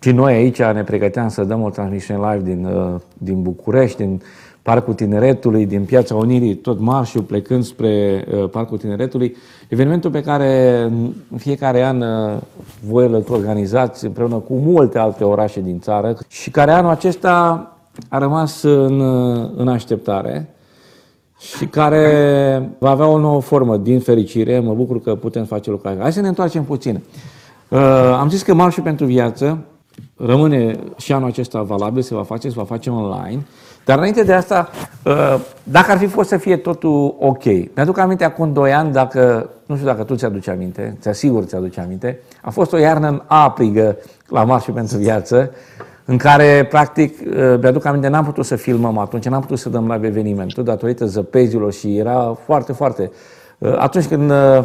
și 0.00 0.10
noi 0.10 0.34
aici 0.34 0.62
ne 0.62 0.82
pregăteam 0.82 1.28
să 1.28 1.44
dăm 1.44 1.62
o 1.62 1.70
transmisiune 1.70 2.30
live 2.30 2.50
din, 2.50 2.64
uh, 2.64 3.00
din 3.18 3.42
București, 3.42 3.96
din 3.96 4.22
Parcul 4.62 4.94
Tineretului, 4.94 5.66
din 5.66 5.84
Piața 5.84 6.14
Unirii, 6.14 6.54
tot 6.54 6.80
marșul 6.80 7.22
plecând 7.22 7.64
spre 7.64 8.24
uh, 8.32 8.48
Parcul 8.50 8.78
Tineretului. 8.78 9.36
Evenimentul 9.68 10.10
pe 10.10 10.22
care 10.22 10.80
în 11.30 11.38
fiecare 11.38 11.84
an 11.84 12.00
uh, 12.00 12.36
voi 12.86 13.06
îl 13.06 13.24
organizați 13.28 14.04
împreună 14.04 14.34
cu 14.34 14.54
multe 14.54 14.98
alte 14.98 15.24
orașe 15.24 15.60
din 15.60 15.80
țară 15.80 16.16
și 16.28 16.50
care 16.50 16.70
anul 16.70 16.90
acesta 16.90 17.72
a 18.08 18.18
rămas 18.18 18.62
în, 18.62 19.00
în 19.56 19.68
așteptare 19.68 20.48
și 21.38 21.66
care 21.66 22.70
va 22.78 22.90
avea 22.90 23.06
o 23.06 23.18
nouă 23.18 23.40
formă, 23.40 23.76
din 23.76 24.00
fericire. 24.00 24.58
Mă 24.58 24.74
bucur 24.74 25.00
că 25.00 25.14
putem 25.14 25.44
face 25.44 25.70
lucrarea. 25.70 26.02
Hai 26.02 26.12
să 26.12 26.20
ne 26.20 26.28
întoarcem 26.28 26.64
puțin. 26.64 27.02
Uh, 27.68 27.78
am 28.18 28.28
zis 28.28 28.42
că 28.42 28.54
Marșul 28.54 28.82
pentru 28.82 29.06
Viață 29.06 29.58
rămâne 30.18 30.78
și 30.96 31.12
anul 31.12 31.28
acesta 31.28 31.62
valabil, 31.62 32.02
se 32.02 32.14
va 32.14 32.22
face, 32.22 32.48
se 32.48 32.54
va 32.56 32.64
face 32.64 32.90
online. 32.90 33.46
Dar 33.84 33.98
înainte 33.98 34.22
de 34.22 34.32
asta, 34.32 34.70
uh, 35.04 35.40
dacă 35.62 35.90
ar 35.90 35.98
fi 35.98 36.06
fost 36.06 36.28
să 36.28 36.36
fie 36.36 36.56
totul 36.56 37.16
ok, 37.18 37.44
mi-aduc 37.44 37.98
aminte 37.98 38.24
acum 38.24 38.52
2 38.52 38.72
ani, 38.72 38.92
dacă, 38.92 39.50
nu 39.66 39.74
știu 39.74 39.86
dacă 39.86 40.02
tu 40.02 40.14
ți-aduci 40.14 40.48
aminte, 40.48 40.96
ți 41.00 41.08
asigur 41.08 41.44
ți-aduci 41.44 41.78
aminte, 41.78 42.20
a 42.42 42.50
fost 42.50 42.72
o 42.72 42.76
iarnă 42.76 43.24
aprigă 43.26 43.96
la 44.28 44.44
Marșul 44.44 44.74
pentru 44.74 44.96
Viață, 44.96 45.50
în 46.04 46.16
care, 46.16 46.66
practic, 46.70 47.18
uh, 47.20 47.58
mi-aduc 47.60 47.84
aminte, 47.84 48.08
n-am 48.08 48.24
putut 48.24 48.44
să 48.44 48.56
filmăm 48.56 48.98
atunci, 48.98 49.28
n-am 49.28 49.40
putut 49.40 49.58
să 49.58 49.68
dăm 49.68 49.86
la 49.86 50.00
evenimentul 50.02 50.64
datorită 50.64 51.06
zăpezilor 51.06 51.72
și 51.72 51.96
era 51.96 52.38
foarte, 52.44 52.72
foarte... 52.72 53.10
Uh, 53.58 53.76
atunci 53.78 54.06
când, 54.06 54.30
uh, 54.30 54.64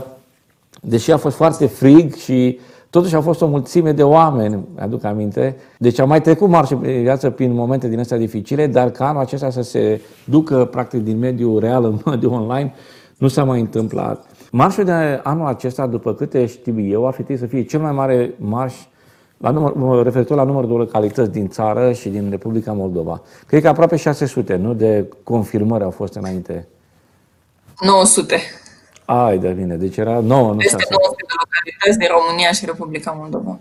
deși 0.81 1.11
a 1.11 1.17
fost 1.17 1.35
foarte 1.35 1.65
frig 1.65 2.13
și 2.15 2.59
totuși 2.93 3.15
a 3.15 3.21
fost 3.21 3.41
o 3.41 3.47
mulțime 3.47 3.91
de 3.91 4.03
oameni, 4.03 4.63
mi-aduc 4.75 5.03
aminte, 5.03 5.55
deci 5.77 5.99
am 5.99 6.07
mai 6.07 6.21
trecut 6.21 6.49
marșul 6.49 6.79
de 6.81 6.99
viață 7.01 7.29
prin 7.29 7.53
momente 7.53 7.87
din 7.87 7.99
astea 7.99 8.17
dificile, 8.17 8.67
dar 8.67 8.89
ca 8.89 9.07
anul 9.07 9.21
acesta 9.21 9.49
să 9.49 9.61
se 9.61 10.01
ducă, 10.25 10.65
practic, 10.65 11.03
din 11.03 11.19
mediul 11.19 11.59
real 11.59 11.83
în 11.83 11.99
mediul 12.11 12.31
online, 12.31 12.73
nu 13.17 13.27
s-a 13.27 13.43
mai 13.43 13.59
întâmplat. 13.59 14.25
Marșul 14.51 14.83
de 14.83 14.91
anul 15.23 15.47
acesta, 15.47 15.87
după 15.87 16.13
câte 16.13 16.45
știu 16.45 16.79
eu, 16.79 17.07
ar 17.07 17.13
fi 17.13 17.23
trebuit 17.23 17.39
să 17.39 17.55
fie 17.55 17.63
cel 17.63 17.79
mai 17.79 17.91
mare 17.91 18.33
marș 18.37 18.73
la 19.37 19.49
număr, 19.49 20.03
referitor 20.03 20.37
la 20.37 20.43
numărul 20.43 20.69
de 20.69 20.75
localități 20.75 21.31
din 21.31 21.47
țară 21.47 21.91
și 21.91 22.09
din 22.09 22.29
Republica 22.29 22.71
Moldova. 22.71 23.21
Cred 23.47 23.61
că 23.61 23.67
aproape 23.67 23.95
600, 23.95 24.55
nu? 24.55 24.73
De 24.73 25.09
confirmări 25.23 25.83
au 25.83 25.91
fost 25.91 26.15
înainte. 26.15 26.67
900. 27.79 28.35
Ai, 29.05 29.37
de 29.37 29.49
bine. 29.49 29.75
Deci 29.75 29.97
era 29.97 30.19
9, 30.19 30.51
nu 30.51 30.57
Peste 30.57 30.77
900 30.89 31.23
de 31.27 31.33
localități 31.43 31.97
din 31.97 32.07
România 32.07 32.51
și 32.51 32.65
Republica 32.65 33.11
Moldova. 33.11 33.59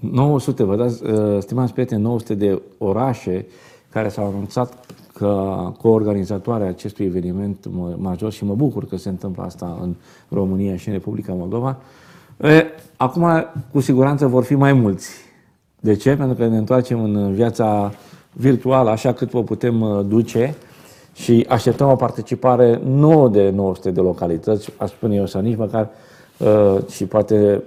900, 0.00 0.64
vă 0.64 0.76
dați, 0.76 1.04
uh, 1.04 1.42
stimați 1.42 1.72
prieteni, 1.72 2.02
900 2.02 2.34
de 2.34 2.62
orașe 2.78 3.46
care 3.90 4.08
s-au 4.08 4.26
anunțat 4.26 4.72
ca 5.12 5.74
coorganizatoare 5.82 6.64
acestui 6.64 7.04
eveniment 7.04 7.66
major 7.96 8.32
și 8.32 8.44
mă 8.44 8.54
bucur 8.54 8.86
că 8.86 8.96
se 8.96 9.08
întâmplă 9.08 9.42
asta 9.42 9.78
în 9.80 9.94
România 10.28 10.76
și 10.76 10.88
în 10.88 10.94
Republica 10.94 11.32
Moldova. 11.32 11.76
E, 12.42 12.66
acum, 12.96 13.46
cu 13.72 13.80
siguranță, 13.80 14.26
vor 14.26 14.44
fi 14.44 14.54
mai 14.54 14.72
mulți. 14.72 15.10
De 15.80 15.94
ce? 15.94 16.16
Pentru 16.16 16.36
că 16.36 16.46
ne 16.46 16.56
întoarcem 16.56 17.02
în 17.02 17.34
viața 17.34 17.92
virtuală, 18.32 18.90
așa 18.90 19.12
cât 19.12 19.34
o 19.34 19.42
putem 19.42 19.80
uh, 19.80 20.04
duce 20.06 20.54
și 21.20 21.46
așteptăm 21.48 21.90
o 21.90 21.96
participare 21.96 22.80
nu 22.84 23.28
de 23.28 23.50
900 23.50 23.90
de 23.90 24.00
localități, 24.00 24.72
aș 24.76 24.90
spune 24.90 25.14
eu, 25.14 25.26
sau 25.26 25.40
nici 25.40 25.56
măcar, 25.56 25.88
uh, 26.38 26.76
și 26.88 27.04
poate 27.06 27.62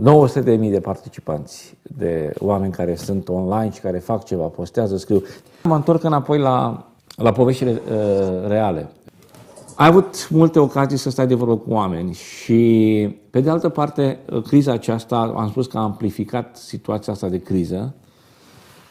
900 0.00 0.40
de 0.40 0.56
mii 0.56 0.70
de 0.70 0.80
participanți, 0.80 1.76
de 1.82 2.32
oameni 2.38 2.72
care 2.72 2.94
sunt 2.94 3.28
online 3.28 3.70
și 3.72 3.80
care 3.80 3.98
fac 3.98 4.24
ceva, 4.24 4.44
postează, 4.44 4.96
scriu. 4.96 5.22
Mă 5.62 5.74
întorc 5.74 6.04
înapoi 6.04 6.38
la, 6.38 6.86
la 7.16 7.32
poveștile 7.32 7.70
uh, 7.70 8.48
reale. 8.48 8.88
Ai 9.74 9.86
avut 9.86 10.28
multe 10.30 10.58
ocazii 10.58 10.98
să 10.98 11.10
stai 11.10 11.26
de 11.26 11.34
vorbă 11.34 11.56
cu 11.56 11.72
oameni 11.72 12.12
și, 12.12 13.16
pe 13.30 13.40
de 13.40 13.50
altă 13.50 13.68
parte, 13.68 14.18
criza 14.46 14.72
aceasta, 14.72 15.34
am 15.36 15.48
spus 15.48 15.66
că 15.66 15.78
a 15.78 15.82
amplificat 15.82 16.56
situația 16.56 17.12
asta 17.12 17.28
de 17.28 17.38
criză 17.38 17.94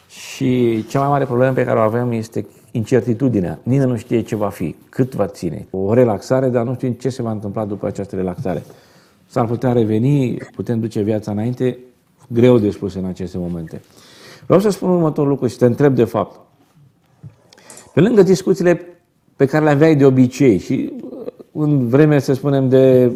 și 0.08 0.84
cea 0.88 1.00
mai 1.00 1.10
mare 1.10 1.26
problemă 1.26 1.54
pe 1.54 1.64
care 1.64 1.80
o 1.80 1.82
avem 1.82 2.12
este 2.12 2.46
incertitudinea. 2.76 3.60
Nimeni 3.64 3.90
nu 3.90 3.98
știe 3.98 4.22
ce 4.22 4.36
va 4.36 4.50
fi, 4.50 4.76
cât 4.90 5.16
va 5.16 5.28
ține. 5.28 5.68
O 5.72 5.94
relaxare, 5.94 6.50
dar 6.50 6.66
nu 6.66 6.74
știm 6.74 6.92
ce 6.92 7.10
se 7.10 7.22
va 7.22 7.32
întâmpla 7.32 7.66
după 7.66 7.86
această 7.88 8.16
relaxare. 8.16 8.64
S-ar 9.28 9.46
putea 9.46 9.72
reveni, 9.72 10.38
putem 10.56 10.80
duce 10.80 11.02
viața 11.02 11.32
înainte, 11.32 11.78
greu 12.28 12.58
de 12.58 12.70
spus 12.70 12.94
în 12.94 13.06
aceste 13.06 13.38
momente. 13.38 13.82
Vreau 14.46 14.60
să 14.60 14.70
spun 14.70 14.90
următorul 14.90 15.30
lucru 15.30 15.48
și 15.48 15.58
te 15.58 15.66
întreb 15.66 15.96
de 15.96 16.04
fapt. 16.04 16.40
Pe 17.94 18.02
lângă 18.02 18.24
discuțiile 18.24 18.82
pe 19.36 19.46
care 19.46 19.64
le 19.64 19.70
aveai 19.70 19.96
de 19.96 20.06
obicei 20.06 20.58
și 20.58 20.94
în 21.52 21.88
vreme, 21.88 22.20
să 22.20 22.34
spunem, 22.34 22.70
de 22.70 23.12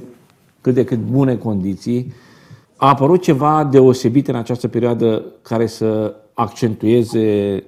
cât 0.62 0.74
de 0.74 0.84
cât 0.84 1.00
bune 1.00 1.36
condiții, 1.36 2.14
a 2.76 2.88
apărut 2.88 3.22
ceva 3.22 3.64
deosebit 3.72 4.28
în 4.28 4.36
această 4.36 4.68
perioadă 4.68 5.26
care 5.42 5.66
să 5.66 6.16
accentueze 6.34 7.64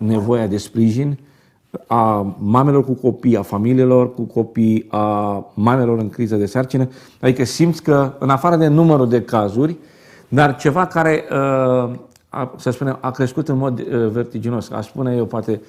nevoia 0.00 0.46
de 0.46 0.56
sprijin 0.56 1.18
a 1.86 2.34
mamelor 2.38 2.84
cu 2.84 2.92
copii, 2.92 3.36
a 3.36 3.42
familiilor 3.42 4.14
cu 4.14 4.22
copii, 4.22 4.86
a 4.88 5.46
mamelor 5.54 5.98
în 5.98 6.08
criză 6.08 6.36
de 6.36 6.46
sarcină. 6.46 6.88
Adică 7.20 7.44
simți 7.44 7.82
că, 7.82 8.12
în 8.18 8.30
afară 8.30 8.56
de 8.56 8.66
numărul 8.66 9.08
de 9.08 9.22
cazuri, 9.22 9.76
dar 10.28 10.56
ceva 10.56 10.86
care, 10.86 11.24
uh, 11.30 11.90
să 12.56 12.70
spunem, 12.70 12.98
a 13.00 13.10
crescut 13.10 13.48
în 13.48 13.56
mod 13.56 13.78
uh, 13.78 14.08
vertiginos. 14.10 14.70
Aș 14.70 14.86
spune 14.86 15.14
eu, 15.16 15.24
poate, 15.24 15.60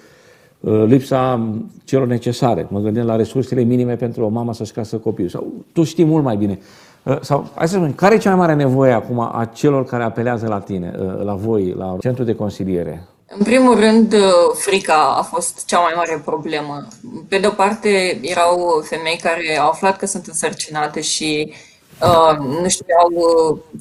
Uh, 0.61 0.83
lipsa 0.85 1.49
celor 1.83 2.07
necesare. 2.07 2.67
Mă 2.69 2.79
gândesc 2.79 3.07
la 3.07 3.15
resursele 3.15 3.61
minime 3.61 3.95
pentru 3.95 4.23
o 4.23 4.27
mamă 4.27 4.53
să-și 4.53 4.71
casă 4.71 4.95
copilul. 4.97 5.29
Sau 5.29 5.47
tu 5.73 5.83
știi 5.83 6.05
mult 6.05 6.23
mai 6.23 6.35
bine. 6.35 6.59
Uh, 7.03 7.17
sau, 7.21 7.49
hai 7.55 7.67
să 7.67 7.75
spun, 7.75 7.93
care 7.95 8.15
e 8.15 8.17
cea 8.17 8.29
mai 8.29 8.39
mare 8.39 8.53
nevoie 8.53 8.91
acum 8.91 9.19
a 9.19 9.49
celor 9.53 9.85
care 9.85 10.03
apelează 10.03 10.47
la 10.47 10.59
tine, 10.59 10.93
uh, 10.99 11.23
la 11.23 11.33
voi, 11.33 11.73
la 11.77 11.95
centrul 11.99 12.25
de 12.25 12.35
consiliere? 12.35 13.03
În 13.37 13.43
primul 13.43 13.79
rând, 13.79 14.15
frica 14.53 15.15
a 15.17 15.21
fost 15.21 15.65
cea 15.65 15.79
mai 15.79 15.93
mare 15.95 16.21
problemă. 16.25 16.87
Pe 17.29 17.37
de 17.37 17.47
o 17.47 17.49
parte, 17.49 18.19
erau 18.21 18.83
femei 18.85 19.17
care 19.17 19.57
au 19.57 19.69
aflat 19.69 19.97
că 19.97 20.05
sunt 20.05 20.27
însărcinate 20.27 21.01
și 21.01 21.53
uh, 22.01 22.37
nu 22.37 22.69
știau 22.69 23.09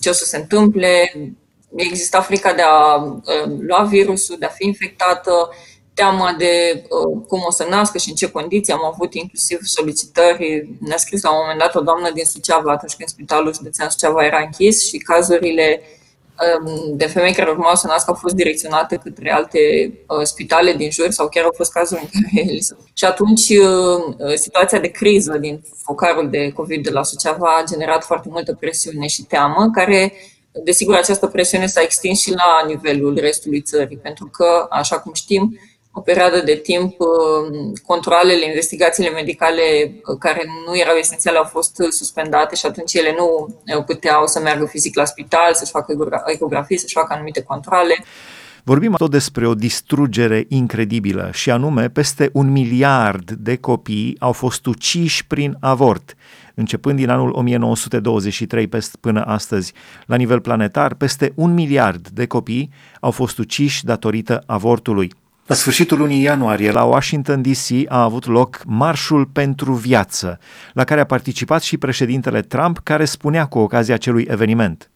ce 0.00 0.08
o 0.08 0.12
să 0.12 0.24
se 0.24 0.36
întâmple. 0.36 1.12
Exista 1.76 2.20
frica 2.20 2.52
de 2.52 2.62
a 2.62 2.94
uh, 2.94 3.22
lua 3.60 3.82
virusul, 3.82 4.36
de 4.38 4.46
a 4.46 4.48
fi 4.48 4.66
infectată. 4.66 5.32
Uh, 5.50 5.56
teama 6.00 6.34
de 6.38 6.82
uh, 6.82 7.22
cum 7.28 7.42
o 7.46 7.50
să 7.50 7.66
nască 7.70 7.98
și 7.98 8.08
în 8.08 8.14
ce 8.14 8.30
condiții. 8.30 8.72
Am 8.72 8.84
avut 8.84 9.14
inclusiv 9.14 9.58
solicitări. 9.62 10.68
Ne-a 10.80 10.96
scris 10.96 11.22
la 11.22 11.30
un 11.30 11.36
moment 11.40 11.58
dat 11.58 11.74
o 11.74 11.80
doamnă 11.80 12.10
din 12.14 12.24
Suceava 12.24 12.72
atunci 12.72 12.94
când 12.94 13.08
spitalul 13.08 13.54
județean 13.54 13.88
Suceava 13.90 14.24
era 14.24 14.40
închis 14.40 14.88
și 14.88 14.96
cazurile 14.96 15.80
um, 15.82 15.98
de 16.94 17.06
femei 17.06 17.32
care 17.32 17.50
urmau 17.50 17.74
să 17.74 17.86
nască 17.86 18.10
au 18.10 18.16
fost 18.16 18.34
direcționate 18.34 19.00
către 19.02 19.32
alte 19.32 19.58
uh, 20.06 20.22
spitale 20.22 20.72
din 20.72 20.90
jur 20.90 21.10
sau 21.10 21.28
chiar 21.28 21.44
au 21.44 21.52
fost 21.56 21.72
cazuri 21.72 22.00
în 22.00 22.20
care 22.20 22.48
Și 22.98 23.04
atunci 23.04 23.48
uh, 23.48 24.34
situația 24.34 24.78
de 24.78 24.88
criză 24.88 25.38
din 25.38 25.62
focarul 25.82 26.30
de 26.30 26.50
COVID 26.50 26.82
de 26.82 26.90
la 26.90 27.02
Suceava 27.02 27.56
a 27.58 27.64
generat 27.64 28.04
foarte 28.04 28.28
multă 28.30 28.56
presiune 28.60 29.06
și 29.06 29.22
teamă, 29.22 29.70
care 29.72 30.12
Desigur, 30.64 30.94
această 30.94 31.26
presiune 31.26 31.66
s-a 31.66 31.82
extins 31.82 32.20
și 32.20 32.30
la 32.30 32.64
nivelul 32.66 33.18
restului 33.20 33.60
țării, 33.60 33.96
pentru 33.96 34.26
că, 34.26 34.66
așa 34.70 34.98
cum 34.98 35.12
știm, 35.12 35.58
o 35.92 36.00
perioadă 36.00 36.42
de 36.44 36.54
timp, 36.54 37.00
uh, 37.00 37.78
controlele, 37.86 38.46
investigațiile 38.46 39.10
medicale 39.10 39.62
uh, 39.84 40.16
care 40.18 40.44
nu 40.66 40.78
erau 40.78 40.94
esențiale 40.94 41.38
au 41.38 41.44
fost 41.44 41.82
suspendate 41.90 42.54
și 42.54 42.66
atunci 42.66 42.94
ele 42.94 43.14
nu 43.18 43.48
uh, 43.76 43.84
puteau 43.84 44.26
să 44.26 44.40
meargă 44.40 44.64
fizic 44.64 44.96
la 44.96 45.04
spital, 45.04 45.54
să-și 45.54 45.70
facă 45.70 45.94
ecografii, 46.26 46.78
să-și 46.78 46.94
facă 46.94 47.12
anumite 47.12 47.42
controle. 47.42 48.04
Vorbim 48.64 48.92
tot 48.92 49.10
despre 49.10 49.46
o 49.46 49.54
distrugere 49.54 50.44
incredibilă 50.48 51.30
și 51.32 51.50
anume 51.50 51.88
peste 51.88 52.30
un 52.32 52.52
miliard 52.52 53.30
de 53.30 53.56
copii 53.56 54.16
au 54.18 54.32
fost 54.32 54.66
uciși 54.66 55.26
prin 55.26 55.56
avort. 55.60 56.14
Începând 56.54 56.96
din 56.96 57.08
anul 57.08 57.30
1923 57.34 58.68
până 59.00 59.22
astăzi, 59.22 59.72
la 60.06 60.16
nivel 60.16 60.40
planetar, 60.40 60.94
peste 60.94 61.32
un 61.34 61.54
miliard 61.54 62.08
de 62.08 62.26
copii 62.26 62.70
au 63.00 63.10
fost 63.10 63.38
uciși 63.38 63.84
datorită 63.84 64.42
avortului. 64.46 65.12
La 65.50 65.56
sfârșitul 65.56 65.98
lunii 65.98 66.22
ianuarie, 66.22 66.70
la 66.70 66.84
Washington 66.84 67.42
DC, 67.42 67.68
a 67.88 68.02
avut 68.02 68.26
loc 68.26 68.60
Marșul 68.64 69.26
pentru 69.26 69.72
Viață, 69.72 70.38
la 70.72 70.84
care 70.84 71.00
a 71.00 71.04
participat 71.04 71.62
și 71.62 71.76
președintele 71.76 72.42
Trump, 72.42 72.78
care 72.78 73.04
spunea 73.04 73.46
cu 73.46 73.58
ocazia 73.58 73.94
acelui 73.94 74.26
eveniment. 74.30 74.90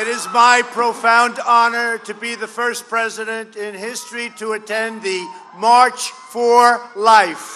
It 0.00 0.16
is 0.16 0.26
my 0.32 0.64
profound 0.74 1.34
honor 1.38 2.00
to 2.06 2.12
be 2.20 2.34
the 2.44 2.62
first 2.62 2.82
president 2.82 3.54
in 3.54 3.72
history 3.88 4.32
to 4.38 4.46
attend 4.52 5.02
the 5.02 5.20
March 5.58 6.00
for 6.30 6.80
Life. 6.94 7.53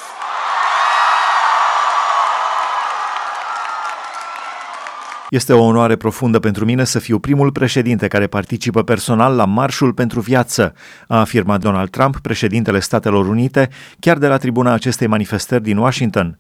Este 5.31 5.53
o 5.53 5.63
onoare 5.63 5.97
profundă 5.97 6.39
pentru 6.39 6.65
mine 6.65 6.85
să 6.85 6.99
fiu 6.99 7.19
primul 7.19 7.53
președinte 7.53 8.09
care 8.09 8.27
participă 8.27 8.83
personal 8.83 9.37
la 9.37 9.45
Marșul 9.45 9.93
pentru 9.93 10.21
Viață, 10.21 10.75
a 11.09 11.19
afirmat 11.21 11.61
Donald 11.61 11.91
Trump, 11.91 12.19
președintele 12.19 12.81
Statelor 12.81 13.27
Unite, 13.27 13.69
chiar 14.01 14.19
de 14.19 14.27
la 14.27 14.37
tribuna 14.37 14.73
acestei 14.73 15.07
manifestări 15.07 15.63
din 15.63 15.77
Washington. 15.77 16.39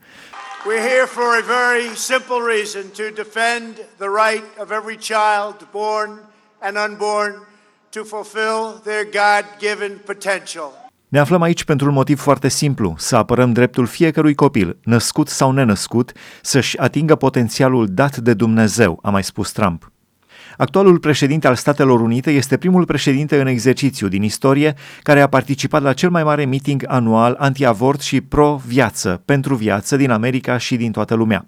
We're 0.67 0.89
here 0.95 1.07
for 1.07 1.29
a 1.43 1.45
very 1.47 1.97
simple 1.97 2.41
reason 2.55 2.83
to 2.97 3.23
defend 3.23 3.75
the 3.97 4.11
right 4.25 4.45
of 4.59 4.71
every 4.71 4.97
child 4.97 5.67
born 5.71 6.11
and 6.59 6.77
unborn 6.89 7.47
to 7.91 8.05
fulfill 8.05 8.81
their 8.85 9.05
God-given 9.05 9.93
potential. 10.05 10.88
Ne 11.09 11.19
aflăm 11.19 11.43
aici 11.43 11.65
pentru 11.65 11.89
un 11.89 11.95
motiv 11.95 12.19
foarte 12.19 12.49
simplu, 12.49 12.95
să 12.99 13.17
apărăm 13.17 13.53
dreptul 13.53 13.87
fiecărui 13.87 14.35
copil, 14.35 14.79
născut 14.85 15.29
sau 15.29 15.51
nenăscut, 15.51 16.13
să-și 16.43 16.79
atingă 16.79 17.15
potențialul 17.15 17.87
dat 17.87 18.17
de 18.17 18.35
Dumnezeu, 18.35 18.99
a 19.03 19.11
mai 19.11 19.23
spus 19.23 19.53
Trump. 19.53 19.93
Actualul 20.57 20.99
președinte 20.99 21.47
al 21.47 21.55
Statelor 21.55 22.01
Unite 22.01 22.31
este 22.31 22.57
primul 22.57 22.85
președinte 22.85 23.41
în 23.41 23.47
exercițiu 23.47 24.09
din 24.09 24.23
istorie 24.23 24.75
care 25.03 25.21
a 25.21 25.27
participat 25.27 25.83
la 25.83 25.93
cel 25.93 26.11
mai 26.11 26.25
mare 26.25 26.45
meeting 26.45 26.85
anual 26.87 27.37
anti-avort 27.39 28.01
și 28.01 28.21
pro-viață, 28.21 29.23
pentru 29.25 29.55
viață 29.55 29.97
din 29.97 30.11
America 30.11 30.59
și 30.59 30.77
din 30.77 30.93
toată 30.93 31.15
lumea. 31.15 31.47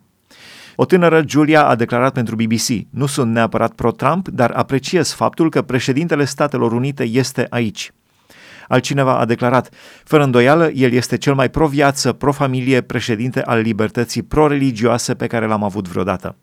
O 0.77 0.85
tânără, 0.85 1.23
Julia, 1.27 1.67
a 1.67 1.75
declarat 1.75 2.13
pentru 2.13 2.35
BBC, 2.35 2.87
nu 2.91 3.07
sunt 3.07 3.33
neapărat 3.33 3.73
pro-Trump, 3.73 4.29
dar 4.29 4.51
apreciez 4.51 5.13
faptul 5.13 5.51
că 5.51 5.63
președintele 5.63 6.25
Statelor 6.25 6.73
Unite 6.73 7.05
este 7.05 7.47
aici. 7.51 7.93
Altcineva 8.71 9.19
a 9.19 9.25
declarat, 9.25 9.71
fără 10.05 10.23
îndoială, 10.23 10.71
el 10.75 10.93
este 10.93 11.17
cel 11.17 11.35
mai 11.35 11.51
pro-viață, 11.51 12.13
pro-familie 12.13 12.81
președinte 12.81 13.43
al 13.43 13.61
libertății 13.61 14.23
pro-religioase 14.23 15.15
pe 15.15 15.27
care 15.27 15.47
l-am 15.47 15.65
avut 15.65 15.89
vreodată. 15.89 16.37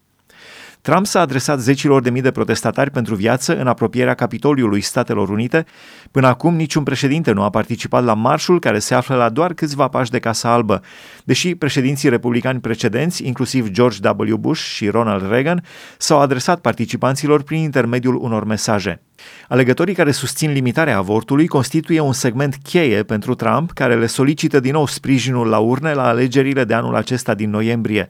Trump 0.88 1.06
s-a 1.06 1.20
adresat 1.20 1.60
zecilor 1.60 2.02
de 2.02 2.10
mii 2.10 2.22
de 2.22 2.32
protestatari 2.32 2.92
pentru 2.92 3.16
viață 3.16 3.58
în 3.58 3.68
apropierea 3.68 4.14
Capitoliului 4.14 4.82
Statelor 4.82 5.30
Unite. 5.30 5.66
Până 6.12 6.28
acum, 6.28 6.56
niciun 6.56 6.84
președinte 6.84 7.32
nu 7.32 7.42
a 7.42 7.50
participat 7.50 8.04
la 8.04 8.14
marșul 8.14 8.60
care 8.60 8.80
se 8.80 8.94
află 8.94 9.16
la 9.16 9.30
doar 9.30 9.54
câțiva 9.54 9.88
pași 9.88 10.12
de 10.12 10.20
Casa 10.20 10.52
Albă, 10.52 10.82
deși 11.24 11.56
președinții 11.56 12.10
republicani 12.10 12.60
precedenți, 12.60 13.26
inclusiv 13.26 13.70
George 13.70 14.10
W. 14.18 14.38
Bush 14.38 14.62
și 14.62 14.90
Ronald 14.90 15.30
Reagan, 15.30 15.64
s-au 15.98 16.20
adresat 16.20 16.60
participanților 16.60 17.44
prin 17.44 17.60
intermediul 17.60 18.16
unor 18.16 18.46
mesaje. 18.46 19.02
Alegătorii 19.48 19.96
care 19.96 20.12
susțin 20.12 20.52
limitarea 20.52 20.98
avortului 20.98 21.48
constituie 21.48 22.00
un 22.00 22.14
segment 22.14 22.56
cheie 22.64 23.04
pentru 23.04 23.36
Trump, 23.36 23.72
care 23.72 23.96
le 23.96 24.06
solicită 24.06 24.60
din 24.60 24.72
nou 24.72 24.88
sprijinul 24.88 25.48
la 25.48 25.58
urne 25.58 25.94
la 25.94 26.08
alegerile 26.08 26.64
de 26.64 26.74
anul 26.74 26.96
acesta 26.96 27.34
din 27.34 27.50
noiembrie. 27.50 28.10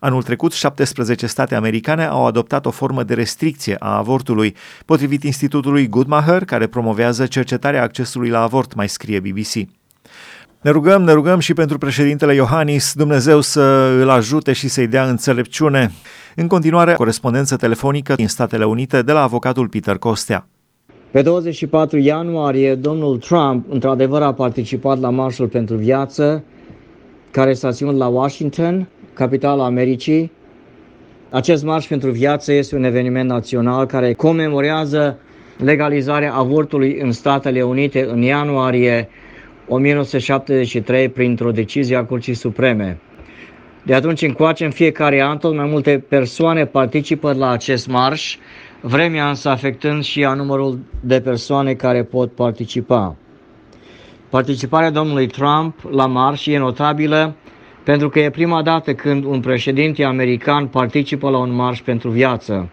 Anul 0.00 0.22
trecut, 0.22 0.52
17 0.52 1.26
state 1.26 1.54
americane 1.54 2.04
au 2.04 2.26
adoptat 2.26 2.66
o 2.66 2.70
formă 2.70 3.02
de 3.02 3.14
restricție 3.14 3.76
a 3.78 3.96
avortului, 3.96 4.54
potrivit 4.84 5.22
Institutului 5.22 5.88
Goodmacher, 5.88 6.44
care 6.44 6.66
promovează 6.66 7.26
cercetarea 7.26 7.82
accesului 7.82 8.28
la 8.28 8.42
avort, 8.42 8.74
mai 8.74 8.88
scrie 8.88 9.20
BBC. 9.20 9.68
Ne 10.60 10.70
rugăm, 10.70 11.02
ne 11.02 11.12
rugăm 11.12 11.38
și 11.38 11.54
pentru 11.54 11.78
președintele 11.78 12.34
Iohannis, 12.34 12.92
Dumnezeu 12.94 13.40
să 13.40 13.96
îl 14.00 14.10
ajute 14.10 14.52
și 14.52 14.68
să-i 14.68 14.86
dea 14.86 15.08
înțelepciune. 15.08 15.90
În 16.36 16.46
continuare, 16.46 16.92
corespondență 16.92 17.56
telefonică 17.56 18.14
din 18.14 18.28
Statele 18.28 18.64
Unite 18.64 19.02
de 19.02 19.12
la 19.12 19.22
avocatul 19.22 19.68
Peter 19.68 19.96
Costea. 19.96 20.46
Pe 21.10 21.22
24 21.22 21.98
ianuarie, 21.98 22.74
domnul 22.74 23.18
Trump 23.18 23.72
într-adevăr 23.72 24.22
a 24.22 24.32
participat 24.32 25.00
la 25.00 25.10
Marșul 25.10 25.48
pentru 25.48 25.76
Viață, 25.76 26.44
care 27.30 27.52
s-a 27.52 27.72
ținut 27.72 27.96
la 27.96 28.06
Washington, 28.06 28.88
capitala 29.18 29.64
Americii. 29.64 30.32
Acest 31.30 31.64
Marș 31.64 31.86
pentru 31.86 32.10
Viață 32.10 32.52
este 32.52 32.76
un 32.76 32.84
eveniment 32.84 33.28
național 33.28 33.86
care 33.86 34.12
comemorează 34.12 35.18
legalizarea 35.56 36.34
avortului 36.34 36.98
în 37.00 37.12
Statele 37.12 37.62
Unite 37.62 38.06
în 38.10 38.22
ianuarie 38.22 39.08
1973 39.68 41.08
printr-o 41.08 41.50
decizie 41.50 41.96
a 41.96 42.04
Curții 42.04 42.34
Supreme. 42.34 42.98
De 43.82 43.94
atunci 43.94 44.22
încoace, 44.22 44.64
în 44.64 44.70
fiecare 44.70 45.22
an, 45.22 45.38
tot 45.38 45.54
mai 45.54 45.66
multe 45.66 46.04
persoane 46.08 46.64
participă 46.64 47.32
la 47.32 47.50
acest 47.50 47.88
marș, 47.88 48.36
vremea 48.80 49.28
însă 49.28 49.48
afectând 49.48 50.02
și 50.02 50.24
a 50.24 50.34
numărul 50.34 50.78
de 51.00 51.20
persoane 51.20 51.74
care 51.74 52.02
pot 52.02 52.32
participa. 52.32 53.16
Participarea 54.28 54.90
domnului 54.90 55.26
Trump 55.26 55.74
la 55.90 56.06
marș 56.06 56.46
e 56.46 56.58
notabilă 56.58 57.34
pentru 57.82 58.08
că 58.08 58.18
e 58.20 58.30
prima 58.30 58.62
dată 58.62 58.94
când 58.94 59.24
un 59.24 59.40
președinte 59.40 60.04
american 60.04 60.66
participă 60.66 61.30
la 61.30 61.38
un 61.38 61.54
marș 61.54 61.80
pentru 61.80 62.10
viață. 62.10 62.68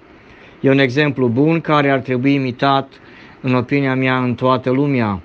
E 0.60 0.70
un 0.70 0.80
exemplu 0.80 1.28
bun 1.28 1.62
care 1.62 1.90
ar 1.90 2.00
trebui 2.00 2.34
imitat, 2.34 2.94
în 3.42 3.56
opinia 3.56 3.96
mea, 3.96 4.18
în 4.18 4.36
toată 4.36 4.70
lumea. 4.70 5.22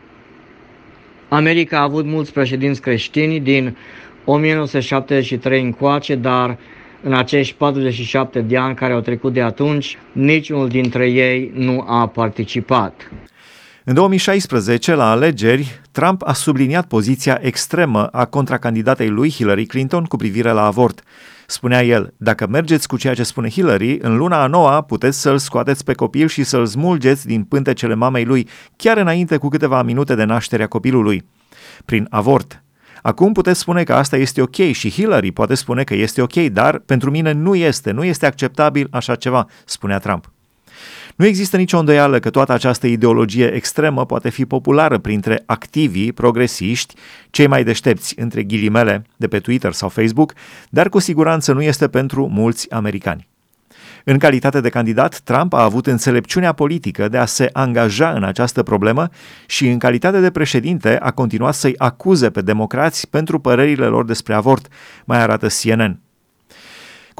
America 1.28 1.78
a 1.78 1.82
avut 1.82 2.04
mulți 2.04 2.32
președinți 2.32 2.80
creștini 2.80 3.40
din 3.40 3.76
1973 4.24 5.62
încoace, 5.62 6.14
dar 6.14 6.58
în 7.02 7.14
acești 7.14 7.54
47 7.54 8.40
de 8.40 8.56
ani 8.56 8.74
care 8.74 8.92
au 8.92 9.00
trecut 9.00 9.32
de 9.32 9.42
atunci, 9.42 9.98
niciunul 10.12 10.68
dintre 10.68 11.10
ei 11.10 11.50
nu 11.54 11.84
a 11.86 12.06
participat. 12.06 13.10
În 13.84 13.94
2016, 13.94 14.94
la 14.94 15.10
alegeri, 15.10 15.80
Trump 15.90 16.22
a 16.24 16.32
subliniat 16.32 16.86
poziția 16.86 17.38
extremă 17.42 18.06
a 18.06 18.24
contracandidatei 18.24 19.08
lui 19.08 19.30
Hillary 19.30 19.66
Clinton 19.66 20.04
cu 20.04 20.16
privire 20.16 20.50
la 20.50 20.64
avort. 20.64 21.02
Spunea 21.46 21.84
el, 21.84 22.14
dacă 22.16 22.46
mergeți 22.46 22.88
cu 22.88 22.96
ceea 22.96 23.14
ce 23.14 23.22
spune 23.22 23.50
Hillary, 23.50 23.98
în 24.00 24.16
luna 24.16 24.42
a 24.42 24.46
noua 24.46 24.82
puteți 24.82 25.20
să-l 25.20 25.38
scoateți 25.38 25.84
pe 25.84 25.92
copil 25.92 26.28
și 26.28 26.42
să-l 26.42 26.66
smulgeți 26.66 27.26
din 27.26 27.44
pântecele 27.44 27.94
mamei 27.94 28.24
lui, 28.24 28.48
chiar 28.76 28.96
înainte 28.96 29.36
cu 29.36 29.48
câteva 29.48 29.82
minute 29.82 30.14
de 30.14 30.24
nașterea 30.24 30.66
copilului. 30.66 31.24
Prin 31.84 32.06
avort. 32.10 32.62
Acum 33.02 33.32
puteți 33.32 33.60
spune 33.60 33.82
că 33.82 33.94
asta 33.94 34.16
este 34.16 34.42
ok 34.42 34.56
și 34.72 34.90
Hillary 34.90 35.32
poate 35.32 35.54
spune 35.54 35.84
că 35.84 35.94
este 35.94 36.22
ok, 36.22 36.34
dar 36.34 36.78
pentru 36.78 37.10
mine 37.10 37.32
nu 37.32 37.54
este, 37.54 37.90
nu 37.90 38.04
este 38.04 38.26
acceptabil 38.26 38.88
așa 38.90 39.14
ceva, 39.14 39.46
spunea 39.64 39.98
Trump. 39.98 40.30
Nu 41.16 41.26
există 41.26 41.56
nicio 41.56 41.78
îndoială 41.78 42.18
că 42.18 42.30
toată 42.30 42.52
această 42.52 42.86
ideologie 42.86 43.54
extremă 43.54 44.06
poate 44.06 44.30
fi 44.30 44.46
populară 44.46 44.98
printre 44.98 45.42
activii, 45.46 46.12
progresiști, 46.12 46.94
cei 47.30 47.46
mai 47.46 47.64
deștepți, 47.64 48.14
între 48.18 48.42
ghilimele, 48.42 49.04
de 49.16 49.28
pe 49.28 49.38
Twitter 49.38 49.72
sau 49.72 49.88
Facebook, 49.88 50.32
dar 50.68 50.88
cu 50.88 50.98
siguranță 50.98 51.52
nu 51.52 51.62
este 51.62 51.88
pentru 51.88 52.28
mulți 52.28 52.70
americani. 52.70 53.28
În 54.04 54.18
calitate 54.18 54.60
de 54.60 54.68
candidat, 54.68 55.18
Trump 55.18 55.52
a 55.52 55.62
avut 55.62 55.86
înțelepciunea 55.86 56.52
politică 56.52 57.08
de 57.08 57.18
a 57.18 57.24
se 57.24 57.48
angaja 57.52 58.10
în 58.10 58.24
această 58.24 58.62
problemă 58.62 59.08
și 59.46 59.68
în 59.68 59.78
calitate 59.78 60.20
de 60.20 60.30
președinte 60.30 60.98
a 60.98 61.10
continuat 61.10 61.54
să-i 61.54 61.74
acuze 61.78 62.30
pe 62.30 62.40
democrați 62.40 63.08
pentru 63.08 63.38
părerile 63.38 63.86
lor 63.86 64.04
despre 64.04 64.34
avort, 64.34 64.68
mai 65.04 65.18
arată 65.18 65.46
CNN. 65.62 66.00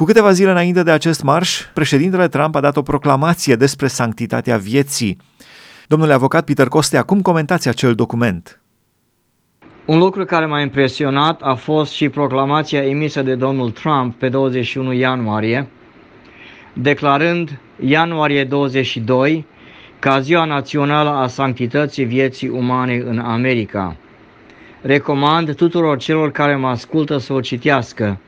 Cu 0.01 0.07
câteva 0.07 0.33
zile 0.33 0.51
înainte 0.51 0.83
de 0.83 0.91
acest 0.91 1.23
marș, 1.23 1.63
președintele 1.75 2.29
Trump 2.29 2.55
a 2.55 2.61
dat 2.61 2.77
o 2.77 2.83
proclamație 2.83 3.55
despre 3.55 3.87
sanctitatea 3.87 4.57
vieții. 4.57 5.17
Domnule 5.87 6.13
avocat 6.13 6.45
Peter 6.45 6.67
Costea, 6.67 7.03
cum 7.03 7.21
comentați 7.21 7.69
acel 7.69 7.95
document? 7.95 8.61
Un 9.85 9.99
lucru 9.99 10.25
care 10.25 10.47
m-a 10.47 10.61
impresionat 10.61 11.41
a 11.43 11.55
fost 11.55 11.93
și 11.93 12.09
proclamația 12.09 12.85
emisă 12.85 13.23
de 13.23 13.35
domnul 13.35 13.71
Trump 13.71 14.15
pe 14.19 14.29
21 14.29 14.93
ianuarie, 14.93 15.69
declarând 16.73 17.59
ianuarie 17.81 18.45
22 18.45 19.47
ca 19.99 20.21
ziua 20.21 20.45
națională 20.45 21.11
a 21.11 21.27
sanctității 21.27 22.05
vieții 22.05 22.49
umane 22.49 23.03
în 23.07 23.19
America. 23.19 23.97
Recomand 24.81 25.55
tuturor 25.55 25.99
celor 25.99 26.31
care 26.31 26.57
mă 26.57 26.69
ascultă 26.69 27.19
să 27.19 27.33
o 27.33 27.41
citească, 27.41 28.19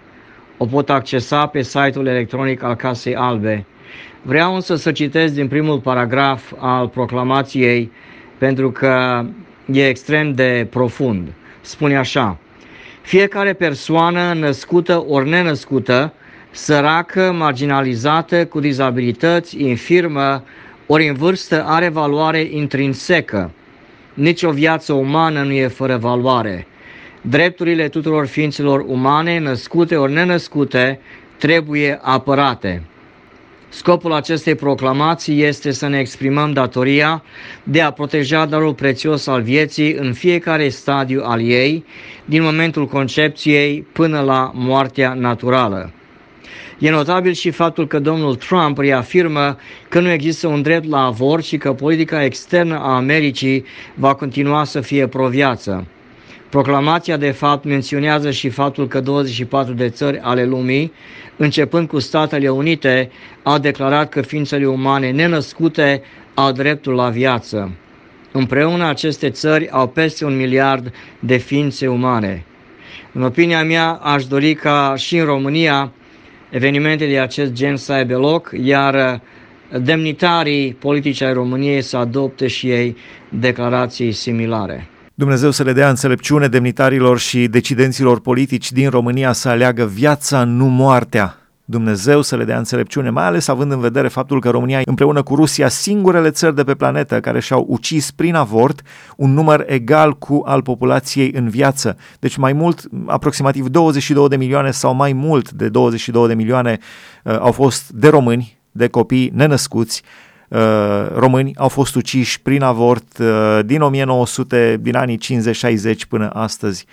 o 0.62 0.66
pot 0.66 0.90
accesa 0.90 1.46
pe 1.46 1.62
site-ul 1.62 2.06
electronic 2.06 2.62
al 2.62 2.74
Casei 2.74 3.16
Albe. 3.16 3.64
Vreau 4.22 4.54
însă 4.54 4.76
să 4.76 4.92
citesc 4.92 5.34
din 5.34 5.48
primul 5.48 5.78
paragraf 5.78 6.52
al 6.58 6.88
proclamației 6.88 7.90
pentru 8.38 8.70
că 8.70 9.24
e 9.72 9.88
extrem 9.88 10.32
de 10.32 10.66
profund. 10.70 11.28
Spune 11.60 11.96
așa, 11.96 12.38
fiecare 13.00 13.52
persoană 13.52 14.32
născută 14.32 15.04
ori 15.08 15.28
nenăscută, 15.28 16.12
săracă, 16.50 17.32
marginalizată, 17.38 18.46
cu 18.46 18.60
dizabilități, 18.60 19.62
infirmă, 19.62 20.44
ori 20.86 21.08
în 21.08 21.14
vârstă 21.14 21.64
are 21.66 21.88
valoare 21.88 22.40
intrinsecă. 22.40 23.50
Nici 24.14 24.42
o 24.42 24.50
viață 24.50 24.92
umană 24.92 25.42
nu 25.42 25.52
e 25.52 25.66
fără 25.66 25.96
valoare. 25.96 26.66
Drepturile 27.24 27.88
tuturor 27.88 28.26
ființelor 28.26 28.84
umane, 28.86 29.38
născute 29.38 29.96
ori 29.96 30.12
nenăscute, 30.12 31.00
trebuie 31.38 31.98
apărate. 32.02 32.82
Scopul 33.68 34.12
acestei 34.12 34.54
proclamații 34.54 35.42
este 35.42 35.70
să 35.70 35.88
ne 35.88 35.98
exprimăm 35.98 36.52
datoria 36.52 37.22
de 37.62 37.80
a 37.80 37.90
proteja 37.90 38.46
darul 38.46 38.74
prețios 38.74 39.26
al 39.26 39.42
vieții 39.42 39.92
în 39.92 40.12
fiecare 40.12 40.68
stadiu 40.68 41.22
al 41.24 41.40
ei, 41.40 41.84
din 42.24 42.42
momentul 42.42 42.86
concepției 42.86 43.86
până 43.92 44.20
la 44.20 44.50
moartea 44.54 45.14
naturală. 45.14 45.92
E 46.78 46.90
notabil 46.90 47.32
și 47.32 47.50
faptul 47.50 47.86
că 47.86 47.98
domnul 47.98 48.34
Trump 48.34 48.78
reafirmă 48.78 49.56
că 49.88 50.00
nu 50.00 50.10
există 50.10 50.46
un 50.46 50.62
drept 50.62 50.88
la 50.88 51.04
avort 51.04 51.44
și 51.44 51.56
că 51.56 51.72
politica 51.72 52.24
externă 52.24 52.78
a 52.78 52.94
Americii 52.94 53.64
va 53.94 54.14
continua 54.14 54.64
să 54.64 54.80
fie 54.80 55.06
pro-viață. 55.06 55.86
Proclamația, 56.52 57.16
de 57.16 57.30
fapt, 57.30 57.64
menționează 57.64 58.30
și 58.30 58.48
faptul 58.48 58.88
că 58.88 59.00
24 59.00 59.72
de 59.72 59.88
țări 59.88 60.18
ale 60.18 60.44
lumii, 60.44 60.92
începând 61.36 61.88
cu 61.88 61.98
Statele 61.98 62.48
Unite, 62.48 63.10
au 63.42 63.58
declarat 63.58 64.08
că 64.08 64.20
ființele 64.20 64.66
umane 64.66 65.10
nenăscute 65.10 66.02
au 66.34 66.52
dreptul 66.52 66.94
la 66.94 67.08
viață. 67.08 67.72
Împreună 68.32 68.86
aceste 68.86 69.30
țări 69.30 69.70
au 69.70 69.88
peste 69.88 70.24
un 70.24 70.36
miliard 70.36 70.94
de 71.18 71.36
ființe 71.36 71.86
umane. 71.86 72.44
În 73.12 73.22
opinia 73.22 73.64
mea, 73.64 73.90
aș 73.90 74.24
dori 74.26 74.54
ca 74.54 74.94
și 74.96 75.16
în 75.16 75.24
România 75.24 75.92
evenimente 76.50 77.06
de 77.06 77.18
acest 77.18 77.52
gen 77.52 77.76
să 77.76 77.92
aibă 77.92 78.16
loc, 78.16 78.50
iar 78.62 79.20
demnitarii 79.78 80.72
politici 80.72 81.22
ai 81.22 81.32
României 81.32 81.82
să 81.82 81.96
adopte 81.96 82.46
și 82.46 82.70
ei 82.70 82.96
declarații 83.28 84.12
similare. 84.12 84.86
Dumnezeu 85.14 85.50
să 85.50 85.62
le 85.62 85.72
dea 85.72 85.88
înțelepciune 85.88 86.48
demnitarilor 86.48 87.18
și 87.18 87.46
decidenților 87.46 88.20
politici 88.20 88.72
din 88.72 88.90
România 88.90 89.32
să 89.32 89.48
aleagă 89.48 89.86
viața, 89.86 90.44
nu 90.44 90.66
moartea. 90.66 91.36
Dumnezeu 91.64 92.22
să 92.22 92.36
le 92.36 92.44
dea 92.44 92.58
înțelepciune, 92.58 93.10
mai 93.10 93.24
ales 93.24 93.48
având 93.48 93.72
în 93.72 93.80
vedere 93.80 94.08
faptul 94.08 94.40
că 94.40 94.50
România 94.50 94.78
e 94.78 94.82
împreună 94.86 95.22
cu 95.22 95.34
Rusia 95.34 95.68
singurele 95.68 96.30
țări 96.30 96.54
de 96.54 96.64
pe 96.64 96.74
planetă 96.74 97.20
care 97.20 97.40
și-au 97.40 97.66
ucis 97.68 98.10
prin 98.10 98.34
avort 98.34 98.82
un 99.16 99.32
număr 99.32 99.64
egal 99.66 100.12
cu 100.12 100.42
al 100.44 100.62
populației 100.62 101.32
în 101.34 101.48
viață. 101.48 101.96
Deci 102.18 102.36
mai 102.36 102.52
mult, 102.52 102.84
aproximativ 103.06 103.66
22 103.66 104.28
de 104.28 104.36
milioane 104.36 104.70
sau 104.70 104.94
mai 104.94 105.12
mult 105.12 105.50
de 105.50 105.68
22 105.68 106.26
de 106.28 106.34
milioane 106.34 106.78
uh, 107.24 107.38
au 107.38 107.52
fost 107.52 107.90
de 107.90 108.08
români, 108.08 108.58
de 108.70 108.88
copii 108.88 109.30
nenăscuți, 109.34 110.02
uh, 110.04 110.31
români 111.14 111.52
au 111.56 111.68
fost 111.68 111.94
uciși 111.94 112.40
prin 112.40 112.62
avort 112.62 113.18
uh, 113.18 113.60
din 113.64 113.80
1900, 113.80 114.78
din 114.80 114.96
anii 114.96 115.18
50-60 115.18 115.94
până 116.08 116.30
astăzi. 116.30 116.86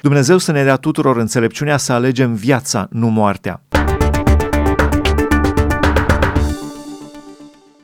Dumnezeu 0.00 0.38
să 0.38 0.52
ne 0.52 0.64
dea 0.64 0.76
tuturor 0.76 1.16
înțelepciunea 1.16 1.76
să 1.76 1.92
alegem 1.92 2.34
viața, 2.34 2.86
nu 2.90 3.08
moartea. 3.08 3.60